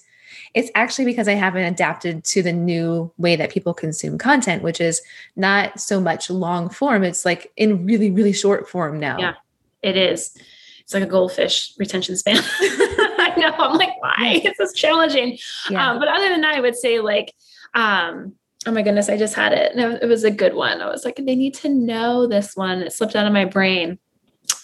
it's 0.55 0.71
actually 0.75 1.05
because 1.05 1.29
I 1.29 1.35
haven't 1.35 1.65
adapted 1.65 2.25
to 2.25 2.43
the 2.43 2.53
new 2.53 3.13
way 3.19 3.37
that 3.37 3.51
people 3.51 3.75
consume 3.75 4.19
content, 4.19 4.63
which 4.63 4.81
is 4.81 5.01
not 5.37 5.79
so 5.81 6.01
much 6.01 6.31
long 6.31 6.69
form. 6.69 7.05
It's 7.05 7.25
like 7.25 7.53
in 7.57 7.85
really, 7.85 8.11
really 8.11 8.33
short 8.33 8.69
form 8.69 8.99
now. 8.99 9.19
Yeah, 9.19 9.35
it 9.83 9.97
is. 9.97 10.37
It's 10.81 10.95
like 10.95 11.05
a 11.05 11.07
goldfish 11.07 11.73
retention 11.79 12.17
span. 12.17 12.43
I 13.33 13.35
know. 13.37 13.53
I'm 13.53 13.77
like, 13.77 14.01
why? 14.01 14.41
This 14.43 14.59
is 14.59 14.73
challenging. 14.73 15.39
Yeah. 15.69 15.91
Um, 15.91 15.99
but 15.99 16.09
other 16.09 16.29
than 16.31 16.41
that, 16.41 16.57
I 16.57 16.61
would 16.61 16.77
say 16.77 17.01
like, 17.01 17.35
um, 17.75 18.35
oh 18.67 18.73
my 18.73 18.83
goodness, 18.83 19.11
I 19.11 19.19
just 19.19 19.35
had 19.35 19.53
it. 19.53 19.75
And 19.75 20.03
it 20.03 20.07
was 20.07 20.25
a 20.25 20.31
good 20.31 20.55
one. 20.55 20.81
I 20.81 20.91
was 20.91 21.05
like, 21.05 21.17
they 21.17 21.37
need 21.37 21.55
to 21.57 21.69
know 21.69 22.27
this 22.27 22.57
one. 22.57 22.83
It 22.83 22.93
slipped 22.93 23.17
out 23.17 23.27
of 23.27 23.33
my 23.33 23.45
brain. 23.45 23.99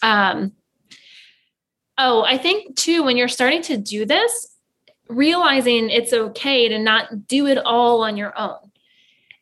Um, 0.01 0.53
oh, 1.99 2.25
I 2.25 2.39
think 2.39 2.77
too, 2.77 3.03
when 3.03 3.19
you're 3.19 3.29
starting 3.29 3.63
to 3.63 3.77
do 3.77 4.07
this, 4.07 4.57
realizing 5.09 5.91
it's 5.91 6.13
okay 6.15 6.69
to 6.69 6.79
not 6.79 7.29
do 7.29 7.47
it 7.47 7.59
all 7.59 8.03
on 8.03 8.17
your 8.17 8.37
own. 8.39 8.71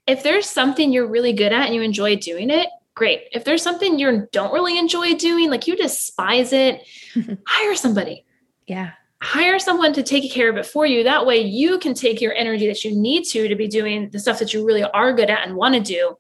If 0.08 0.22
there's 0.22 0.48
something 0.48 0.92
you're 0.92 1.06
really 1.06 1.32
good 1.32 1.52
at 1.52 1.66
and 1.66 1.74
you 1.74 1.82
enjoy 1.82 2.16
doing 2.16 2.50
it, 2.50 2.68
great. 2.94 3.28
If 3.32 3.44
there's 3.44 3.62
something 3.62 3.98
you 3.98 4.28
don't 4.32 4.52
really 4.52 4.76
enjoy 4.76 5.14
doing, 5.14 5.50
like 5.50 5.66
you 5.68 5.76
despise 5.76 6.52
it, 6.52 6.84
hire 7.46 7.76
somebody. 7.76 8.24
Yeah 8.66 8.90
hire 9.24 9.58
someone 9.58 9.92
to 9.94 10.02
take 10.02 10.30
care 10.30 10.50
of 10.50 10.56
it 10.56 10.66
for 10.66 10.86
you. 10.86 11.02
That 11.02 11.24
way 11.24 11.40
you 11.40 11.78
can 11.78 11.94
take 11.94 12.20
your 12.20 12.34
energy 12.34 12.66
that 12.66 12.84
you 12.84 12.94
need 12.94 13.24
to 13.24 13.48
to 13.48 13.56
be 13.56 13.66
doing 13.66 14.10
the 14.10 14.18
stuff 14.18 14.38
that 14.38 14.52
you 14.52 14.66
really 14.66 14.84
are 14.84 15.12
good 15.12 15.30
at 15.30 15.46
and 15.46 15.56
want 15.56 15.74
to 15.74 15.80
do 15.80 16.16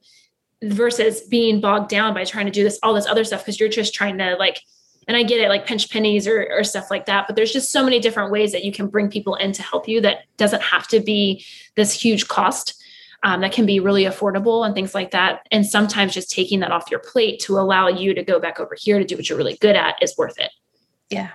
versus 0.62 1.20
being 1.22 1.60
bogged 1.60 1.90
down 1.90 2.14
by 2.14 2.24
trying 2.24 2.46
to 2.46 2.52
do 2.52 2.64
this 2.64 2.78
all 2.82 2.94
this 2.94 3.06
other 3.06 3.24
stuff 3.24 3.42
because 3.42 3.60
you're 3.60 3.68
just 3.68 3.92
trying 3.92 4.16
to 4.16 4.34
like 4.36 4.60
and 5.06 5.18
I 5.18 5.22
get 5.22 5.40
it 5.40 5.50
like 5.50 5.66
pinch 5.66 5.90
pennies 5.90 6.26
or, 6.26 6.48
or 6.50 6.64
stuff 6.64 6.90
like 6.90 7.04
that 7.04 7.26
but 7.26 7.36
there's 7.36 7.52
just 7.52 7.70
so 7.70 7.84
many 7.84 8.00
different 8.00 8.32
ways 8.32 8.52
that 8.52 8.64
you 8.64 8.72
can 8.72 8.86
bring 8.86 9.10
people 9.10 9.34
in 9.34 9.52
to 9.52 9.62
help 9.62 9.86
you 9.86 10.00
that 10.00 10.20
doesn't 10.38 10.62
have 10.62 10.88
to 10.88 11.00
be 11.00 11.44
this 11.76 11.92
huge 11.92 12.28
cost 12.28 12.82
um, 13.22 13.42
that 13.42 13.52
can 13.52 13.66
be 13.66 13.80
really 13.80 14.04
affordable 14.04 14.66
and 14.66 14.74
things 14.74 14.94
like 14.94 15.10
that. 15.12 15.46
And 15.50 15.64
sometimes 15.64 16.12
just 16.12 16.30
taking 16.30 16.60
that 16.60 16.72
off 16.72 16.90
your 16.90 17.00
plate 17.00 17.40
to 17.40 17.58
allow 17.58 17.88
you 17.88 18.12
to 18.12 18.22
go 18.22 18.38
back 18.38 18.60
over 18.60 18.76
here 18.78 18.98
to 18.98 19.04
do 19.04 19.16
what 19.16 19.30
you're 19.30 19.38
really 19.38 19.56
good 19.62 19.76
at 19.76 19.94
is 20.02 20.14
worth 20.18 20.38
it. 20.38 20.50
Yeah 21.08 21.30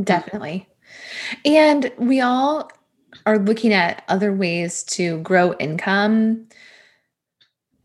definitely 0.00 0.66
and 1.44 1.90
we 1.98 2.20
all 2.20 2.70
are 3.26 3.38
looking 3.38 3.72
at 3.72 4.04
other 4.08 4.32
ways 4.32 4.82
to 4.84 5.18
grow 5.20 5.54
income 5.54 6.46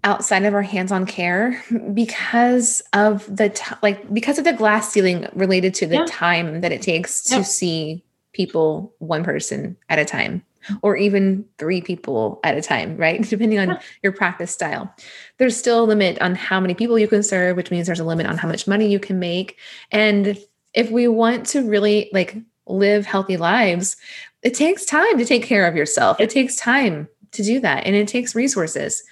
outside 0.03 0.45
of 0.45 0.53
our 0.53 0.61
hands-on 0.61 1.05
care 1.05 1.61
because 1.93 2.81
of 2.93 3.35
the 3.35 3.49
t- 3.49 3.75
like 3.81 4.13
because 4.13 4.37
of 4.37 4.45
the 4.45 4.53
glass 4.53 4.91
ceiling 4.91 5.27
related 5.33 5.73
to 5.73 5.85
the 5.85 5.95
yeah. 5.95 6.05
time 6.07 6.61
that 6.61 6.71
it 6.71 6.81
takes 6.81 7.23
to 7.23 7.43
see 7.43 8.03
people 8.31 8.93
one 8.99 9.23
person 9.23 9.75
at 9.89 9.99
a 9.99 10.05
time 10.05 10.43
or 10.81 10.95
even 10.95 11.43
three 11.57 11.81
people 11.81 12.39
at 12.43 12.57
a 12.57 12.61
time 12.61 12.95
right 12.95 13.21
depending 13.29 13.59
on 13.59 13.69
yeah. 13.69 13.81
your 14.03 14.11
practice 14.11 14.51
style 14.51 14.93
there's 15.39 15.57
still 15.57 15.83
a 15.83 15.85
limit 15.85 16.19
on 16.21 16.35
how 16.35 16.59
many 16.59 16.73
people 16.73 16.97
you 16.97 17.07
can 17.07 17.23
serve 17.23 17.57
which 17.57 17.71
means 17.71 17.87
there's 17.87 17.99
a 17.99 18.05
limit 18.05 18.25
on 18.25 18.37
how 18.37 18.47
much 18.47 18.67
money 18.67 18.87
you 18.87 18.99
can 18.99 19.19
make 19.19 19.57
and 19.91 20.37
if 20.73 20.91
we 20.91 21.07
want 21.07 21.45
to 21.45 21.67
really 21.67 22.09
like 22.13 22.37
live 22.67 23.05
healthy 23.05 23.37
lives, 23.37 23.97
it 24.43 24.53
takes 24.53 24.85
time 24.85 25.17
to 25.17 25.25
take 25.25 25.43
care 25.43 25.67
of 25.67 25.75
yourself. 25.75 26.19
It 26.19 26.29
takes 26.29 26.55
time 26.55 27.07
to 27.31 27.43
do 27.43 27.59
that 27.59 27.85
and 27.85 27.95
it 27.95 28.07
takes 28.07 28.35
resources. 28.35 29.03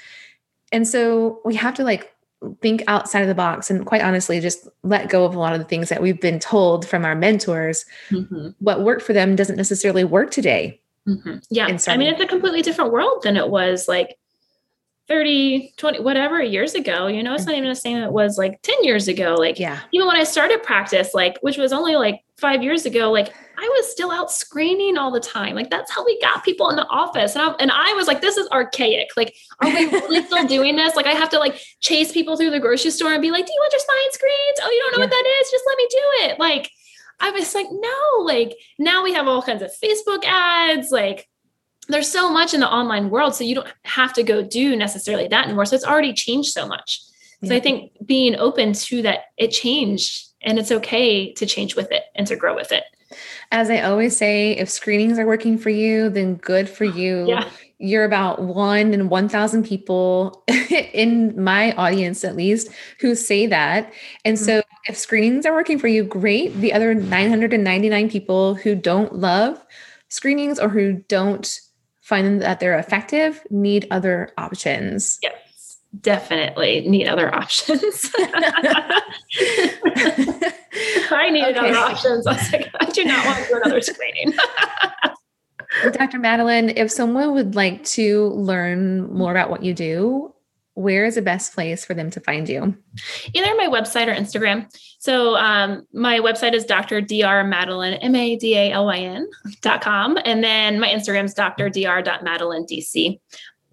And 0.72 0.88
so 0.88 1.42
we 1.46 1.56
have 1.56 1.74
to 1.76 1.84
like 1.84 2.12
think 2.62 2.84
outside 2.88 3.22
of 3.22 3.28
the 3.28 3.36
box 3.36 3.70
and 3.70 3.86
quite 3.86 4.02
honestly 4.02 4.40
just 4.40 4.68
let 4.84 5.10
go 5.10 5.26
of 5.26 5.36
a 5.36 5.40
lot 5.40 5.54
of 5.54 5.60
the 5.60 5.66
things 5.66 5.90
that 5.90 6.02
we've 6.02 6.20
been 6.20 6.40
told 6.40 6.88
from 6.88 7.06
our 7.06 7.16
mentors. 7.16 7.86
Mm-hmm. 8.10 8.50
What 8.60 8.84
worked 8.84 9.02
for 9.02 9.14
them 9.14 9.36
doesn't 9.36 9.56
necessarily 9.56 10.04
work 10.04 10.32
today. 10.32 10.80
Mm-hmm. 11.08 11.38
Yeah. 11.50 11.66
I 11.88 11.98
mean, 11.98 12.08
it's 12.08 12.22
a 12.22 12.28
completely 12.28 12.62
different 12.62 12.92
world 12.92 13.24
than 13.24 13.38
it 13.38 13.50
was 13.50 13.88
like 13.88 14.18
30, 15.08 15.74
20, 15.78 16.00
whatever 16.00 16.42
years 16.42 16.74
ago. 16.74 17.08
You 17.08 17.22
know, 17.22 17.36
it's 17.36 17.46
not 17.46 17.56
even 17.56 17.70
the 17.70 17.76
same 17.76 17.98
it 17.98 18.12
was 18.12 18.38
like 18.38 18.62
10 18.64 18.84
years 18.84 19.08
ago. 19.08 19.36
Like, 19.36 19.60
yeah. 19.60 19.80
even 19.92 20.08
when 20.08 20.16
I 20.16 20.24
started 20.24 20.64
practice, 20.64 21.14
like, 21.14 21.38
which 21.42 21.58
was 21.58 21.72
only 21.72 21.96
like 21.96 22.25
five 22.38 22.64
years 22.64 22.86
ago, 22.86 23.12
like 23.12 23.34
I 23.58 23.70
was 23.78 23.90
still 23.90 24.12
out 24.12 24.32
screening 24.32 24.98
all 24.98 25.12
the 25.12 25.20
time. 25.20 25.56
Like 25.56 25.70
that's 25.70 25.92
how 25.92 26.04
we 26.06 26.20
got 26.20 26.44
people 26.44 26.70
in 26.70 26.76
the 26.76 26.86
office. 26.88 27.36
And 27.36 27.42
I, 27.42 27.56
and 27.60 27.72
I 27.72 27.94
was 27.94 28.08
like, 28.08 28.22
this 28.22 28.38
is 28.38 28.48
archaic. 28.50 29.10
Like, 29.16 29.36
are 29.62 29.70
we 29.70 29.86
really 29.86 30.26
still 30.26 30.46
doing 30.48 30.76
this? 30.76 30.96
Like 30.96 31.08
I 31.08 31.14
have 31.14 31.30
to 31.30 31.40
like 31.40 31.60
chase 31.80 32.12
people 32.12 32.36
through 32.36 32.52
the 32.52 32.60
grocery 32.60 32.92
store 32.92 33.14
and 33.14 33.22
be 33.22 33.32
like, 33.32 33.46
do 33.46 33.54
you 33.54 33.60
want 33.60 33.72
your 33.72 33.80
spine 33.80 34.12
screens? 34.12 34.60
Oh, 34.62 34.70
you 34.70 34.80
don't 34.80 34.92
know 34.92 34.98
yeah. 35.00 35.06
what 35.06 35.12
that 35.12 35.40
is? 35.42 35.52
Just 35.52 35.64
let 35.68 35.78
me 35.78 35.88
do 35.90 35.98
it. 36.26 36.40
Like, 36.40 36.72
I 37.20 37.32
was 37.32 37.56
like, 37.56 37.68
no, 37.72 38.24
like 38.24 38.58
now 38.78 39.04
we 39.04 39.14
have 39.14 39.28
all 39.28 39.42
kinds 39.42 39.62
of 39.62 39.72
Facebook 39.82 40.26
ads. 40.26 40.92
Like 40.92 41.30
there's 41.88 42.12
so 42.12 42.30
much 42.30 42.54
in 42.54 42.60
the 42.60 42.70
online 42.70 43.10
world. 43.10 43.36
So 43.36 43.44
you 43.44 43.56
don't 43.56 43.74
have 43.84 44.14
to 44.14 44.24
go 44.24 44.44
do 44.44 44.76
necessarily 44.76 45.28
that 45.30 45.46
anymore. 45.46 45.66
So 45.66 45.76
it's 45.76 45.86
already 45.86 46.14
changed 46.14 46.52
so 46.52 46.68
much. 46.68 47.02
So 47.44 47.54
yeah. 47.54 47.56
I 47.56 47.60
think 47.60 47.92
being 48.06 48.36
open 48.36 48.74
to 48.74 49.02
that, 49.04 49.26
it 49.38 49.50
changed 49.50 50.30
and 50.46 50.60
it's 50.60 50.72
okay 50.72 51.34
to 51.34 51.46
change 51.46 51.76
with 51.76 51.92
it 51.92 52.04
and 52.16 52.26
to 52.28 52.36
grow 52.36 52.56
with 52.56 52.72
it. 52.72 52.84
As 53.52 53.70
I 53.70 53.82
always 53.82 54.16
say, 54.16 54.52
if 54.52 54.70
screenings 54.70 55.20
are 55.20 55.26
working 55.26 55.58
for 55.58 55.70
you, 55.70 56.10
then 56.10 56.36
good 56.36 56.70
for 56.70 56.86
you. 56.86 57.26
Yeah. 57.36 57.50
You're 57.78 58.06
about 58.06 58.42
one 58.42 58.94
in 58.94 59.10
1,000 59.10 59.66
people 59.66 60.46
in 60.94 61.44
my 61.44 61.74
audience, 61.74 62.24
at 62.24 62.38
least, 62.38 62.70
who 63.02 63.16
say 63.16 63.48
that. 63.48 63.92
And 64.24 64.38
mm-hmm. 64.38 64.46
so 64.46 64.62
if 64.88 64.96
screenings 64.96 65.46
are 65.46 65.54
working 65.54 65.78
for 65.78 65.90
you, 65.90 66.06
great. 66.06 66.56
The 66.62 66.72
other 66.72 66.94
999 66.94 68.10
people 68.10 68.56
who 68.56 68.76
don't 68.76 69.16
love 69.16 69.62
screenings 70.08 70.58
or 70.58 70.70
who 70.70 71.04
don't 71.10 71.60
find 72.02 72.42
that 72.42 72.62
they're 72.62 72.80
effective 72.80 73.46
need 73.50 73.88
other 73.92 74.32
options. 74.38 75.20
Yes. 75.22 75.36
Definitely 76.02 76.82
need 76.88 77.08
other 77.08 77.34
options. 77.34 78.12
I 81.12 81.30
needed 81.32 81.58
okay. 81.58 81.70
other 81.70 81.78
options. 81.78 82.28
I 82.28 82.34
was 82.34 82.52
like, 82.52 82.70
I 82.80 82.86
do 82.86 83.06
not 83.06 83.26
want 83.26 83.44
to 83.44 83.48
do 83.48 83.56
another 83.64 83.82
screening. 83.82 84.34
Dr. 85.92 86.20
Madalyn, 86.20 86.74
if 86.76 86.90
someone 86.92 87.34
would 87.34 87.56
like 87.56 87.84
to 87.86 88.28
learn 88.30 89.12
more 89.14 89.32
about 89.32 89.50
what 89.50 89.64
you 89.64 89.74
do, 89.74 90.34
where 90.76 91.06
is 91.06 91.16
the 91.16 91.22
best 91.22 91.54
place 91.54 91.86
for 91.86 91.94
them 91.94 92.10
to 92.12 92.20
find 92.20 92.50
you? 92.50 92.76
Either 93.34 93.56
my 93.56 93.68
website 93.68 94.08
or 94.08 94.14
Instagram. 94.14 94.68
So 95.00 95.36
um, 95.36 95.88
my 95.94 96.20
website 96.20 96.54
is 96.54 96.66
Dr. 96.66 97.00
Dr. 97.00 97.50
Madalyn, 97.50 97.98
M-A-D-A-L-Y-N 98.02 99.28
dot 99.62 99.82
com. 99.82 100.18
And 100.26 100.44
then 100.44 100.80
my 100.80 100.90
Instagram 100.90 101.26
is 101.26 101.34
Dr. 101.34 101.70
Dr. 101.70 102.26
Madalyn 102.26 102.68
DC. 102.70 103.20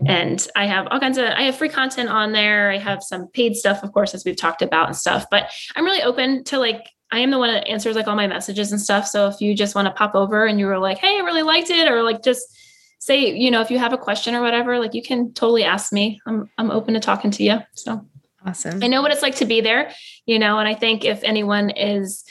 And 0.07 0.47
I 0.57 0.67
have 0.67 0.87
all 0.91 1.01
kinds 1.01 1.19
of, 1.19 1.27
I 1.27 1.43
have 1.43 1.57
free 1.57 1.69
content 1.69 2.09
on 2.09 2.33
there. 2.33 2.71
I 2.71 2.79
have 2.79 3.03
some 3.03 3.29
paid 3.29 3.57
stuff, 3.57 3.83
of 3.83 3.93
course, 3.93 4.15
as 4.15 4.25
we've 4.25 4.37
talked 4.37 4.63
about 4.63 4.87
and 4.87 4.97
stuff, 4.97 5.27
but 5.31 5.51
I'm 5.77 5.85
really 5.85 6.03
open 6.03 6.45
to 6.45 6.59
like 6.59 6.89
I 7.13 7.19
am 7.19 7.31
the 7.31 7.39
one 7.39 7.53
that 7.53 7.69
answers 7.69 7.95
like 7.95 8.09
all 8.09 8.17
my 8.17 8.27
messages 8.27 8.73
and 8.73 8.81
stuff. 8.81 9.07
So 9.07 9.29
if 9.29 9.41
you 9.41 9.55
just 9.55 9.75
want 9.75 9.87
to 9.87 9.93
pop 9.93 10.15
over 10.15 10.47
and 10.47 10.59
you 10.59 10.67
were 10.67 10.79
like, 10.79 10.97
hey, 10.97 11.19
I 11.19 11.21
really 11.21 11.43
liked 11.43 11.69
it, 11.69 11.91
or 11.91 12.03
like 12.03 12.23
just 12.23 12.47
say, 12.99 13.37
you 13.37 13.51
know, 13.51 13.61
if 13.61 13.71
you 13.71 13.79
have 13.79 13.93
a 13.93 13.99
question 13.99 14.35
or 14.35 14.41
whatever, 14.41 14.79
like 14.79 14.95
you 14.95 15.03
can 15.03 15.33
totally 15.35 15.63
ask 15.63 15.93
me. 15.93 16.21
I'm 16.27 16.49
I'm 16.57 16.71
open 16.71 16.95
to 16.95 17.01
talking 17.01 17.31
to 17.33 17.43
you. 17.43 17.59
So 17.75 18.07
awesome. 18.47 18.83
I 18.83 18.87
know 18.87 19.03
what 19.03 19.13
it's 19.13 19.23
like 19.23 19.37
to 19.37 19.45
be 19.45 19.61
there, 19.61 19.93
you 20.25 20.39
know, 20.39 20.59
and 20.59 20.67
I 20.67 20.75
think 20.75 21.05
if 21.05 21.23
anyone 21.23 21.69
is 21.71 22.25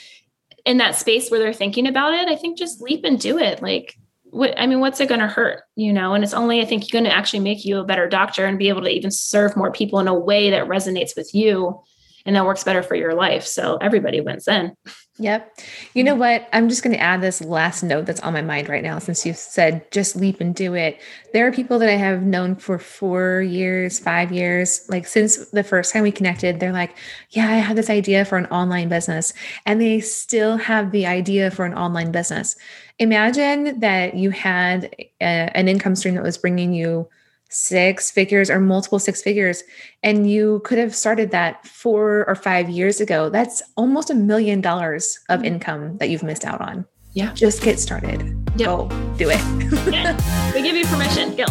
in 0.64 0.78
that 0.78 0.96
space 0.96 1.30
where 1.30 1.38
they're 1.38 1.52
thinking 1.52 1.86
about 1.86 2.14
it, 2.14 2.28
I 2.28 2.36
think 2.36 2.58
just 2.58 2.80
leap 2.80 3.04
and 3.04 3.20
do 3.20 3.38
it. 3.38 3.62
Like 3.62 3.96
what 4.32 4.58
I 4.58 4.66
mean, 4.66 4.80
what's 4.80 4.98
it 4.98 5.10
gonna 5.10 5.28
hurt? 5.28 5.62
You 5.76 5.92
know, 5.92 6.14
and 6.14 6.24
it's 6.24 6.32
only 6.32 6.62
I 6.62 6.64
think 6.64 6.90
going 6.90 7.04
to 7.04 7.14
actually 7.14 7.40
make 7.40 7.66
you 7.66 7.78
a 7.78 7.84
better 7.84 8.08
doctor 8.08 8.46
and 8.46 8.58
be 8.58 8.70
able 8.70 8.80
to 8.82 8.88
even 8.88 9.10
serve 9.10 9.56
more 9.56 9.70
people 9.70 10.00
in 10.00 10.08
a 10.08 10.18
way 10.18 10.48
that 10.50 10.68
resonates 10.68 11.14
with 11.14 11.34
you 11.34 11.78
and 12.24 12.34
that 12.34 12.46
works 12.46 12.64
better 12.64 12.82
for 12.82 12.94
your 12.94 13.14
life. 13.14 13.44
So 13.46 13.76
everybody 13.76 14.20
wins 14.20 14.46
then. 14.46 14.74
Yep. 15.18 15.58
You 15.92 16.04
know 16.04 16.14
what? 16.14 16.48
I'm 16.54 16.70
just 16.70 16.82
going 16.82 16.96
to 16.96 17.00
add 17.00 17.20
this 17.20 17.42
last 17.42 17.82
note 17.82 18.06
that's 18.06 18.20
on 18.20 18.32
my 18.32 18.40
mind 18.40 18.70
right 18.70 18.82
now 18.82 18.98
since 18.98 19.26
you 19.26 19.34
said 19.34 19.90
just 19.92 20.16
leap 20.16 20.40
and 20.40 20.54
do 20.54 20.74
it. 20.74 20.98
There 21.34 21.46
are 21.46 21.52
people 21.52 21.78
that 21.80 21.90
I 21.90 21.96
have 21.96 22.22
known 22.22 22.56
for 22.56 22.78
four 22.78 23.42
years, 23.42 23.98
five 23.98 24.32
years, 24.32 24.86
like 24.88 25.06
since 25.06 25.50
the 25.50 25.62
first 25.62 25.92
time 25.92 26.02
we 26.02 26.12
connected, 26.12 26.60
they're 26.60 26.72
like, 26.72 26.96
Yeah, 27.28 27.46
I 27.46 27.56
had 27.56 27.76
this 27.76 27.90
idea 27.90 28.24
for 28.24 28.38
an 28.38 28.46
online 28.46 28.88
business. 28.88 29.34
And 29.66 29.82
they 29.82 30.00
still 30.00 30.56
have 30.56 30.92
the 30.92 31.06
idea 31.06 31.50
for 31.50 31.66
an 31.66 31.74
online 31.74 32.10
business. 32.10 32.56
Imagine 32.98 33.80
that 33.80 34.14
you 34.14 34.30
had 34.30 34.94
a, 35.20 35.50
an 35.54 35.68
income 35.68 35.94
stream 35.94 36.14
that 36.14 36.22
was 36.22 36.38
bringing 36.38 36.72
you 36.72 37.06
six 37.52 38.10
figures 38.10 38.50
or 38.50 38.58
multiple 38.60 38.98
six 38.98 39.22
figures 39.22 39.62
and 40.02 40.30
you 40.30 40.60
could 40.64 40.78
have 40.78 40.94
started 40.94 41.30
that 41.30 41.66
four 41.66 42.24
or 42.26 42.34
five 42.34 42.70
years 42.70 43.00
ago 43.00 43.28
that's 43.28 43.62
almost 43.76 44.10
a 44.10 44.14
million 44.14 44.60
dollars 44.60 45.18
of 45.28 45.40
mm-hmm. 45.40 45.54
income 45.54 45.96
that 45.98 46.08
you've 46.08 46.22
missed 46.22 46.44
out 46.44 46.60
on 46.60 46.86
yeah 47.12 47.32
just 47.34 47.62
get 47.62 47.78
started 47.78 48.22
yep. 48.56 48.66
go 48.66 48.88
do 49.16 49.28
it 49.30 49.92
yeah. 49.92 50.52
we 50.54 50.62
give 50.62 50.74
you 50.74 50.86
permission 50.86 51.36
go 51.36 51.44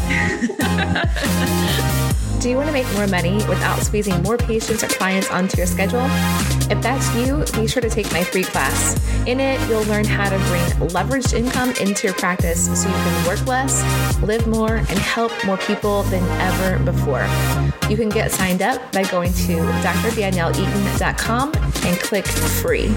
Do 2.42 2.50
you 2.50 2.56
want 2.58 2.70
to 2.70 2.74
make 2.74 2.92
more 2.94 3.06
money 3.06 3.36
without 3.48 3.80
squeezing 3.84 4.20
more 4.24 4.36
patients 4.36 4.84
or 4.84 4.88
clients 4.88 5.30
onto 5.30 5.58
your 5.58 5.68
schedule? 5.68 6.08
If 6.72 6.82
that's 6.82 7.16
you, 7.16 7.46
be 7.62 7.68
sure 7.68 7.84
to 7.84 7.90
take 7.90 8.12
my 8.12 8.24
free 8.24 8.44
class. 8.44 8.96
In 9.28 9.40
it, 9.40 9.60
you'll 9.70 9.84
learn 9.84 10.06
how 10.06 10.28
to 10.28 10.38
bring 10.48 10.90
leveraged 10.90 11.34
income 11.34 11.70
into 11.80 12.08
your 12.08 12.16
practice 12.16 12.66
so 12.66 12.88
you 12.90 12.96
can 12.96 13.28
work 13.28 13.46
less, 13.46 13.84
live 14.24 14.48
more, 14.48 14.78
and 14.78 14.90
help 14.98 15.32
more 15.46 15.58
people 15.58 16.02
than 16.04 16.24
ever 16.42 16.84
before. 16.84 17.28
You 17.92 17.96
can 17.96 18.10
get 18.10 18.32
signed 18.32 18.64
up 18.64 18.92
by 18.92 19.04
going 19.04 19.34
to 19.34 19.58
drdanielleeaton.com 19.84 21.54
and 21.54 22.00
click 22.00 22.26
free. 22.26 22.88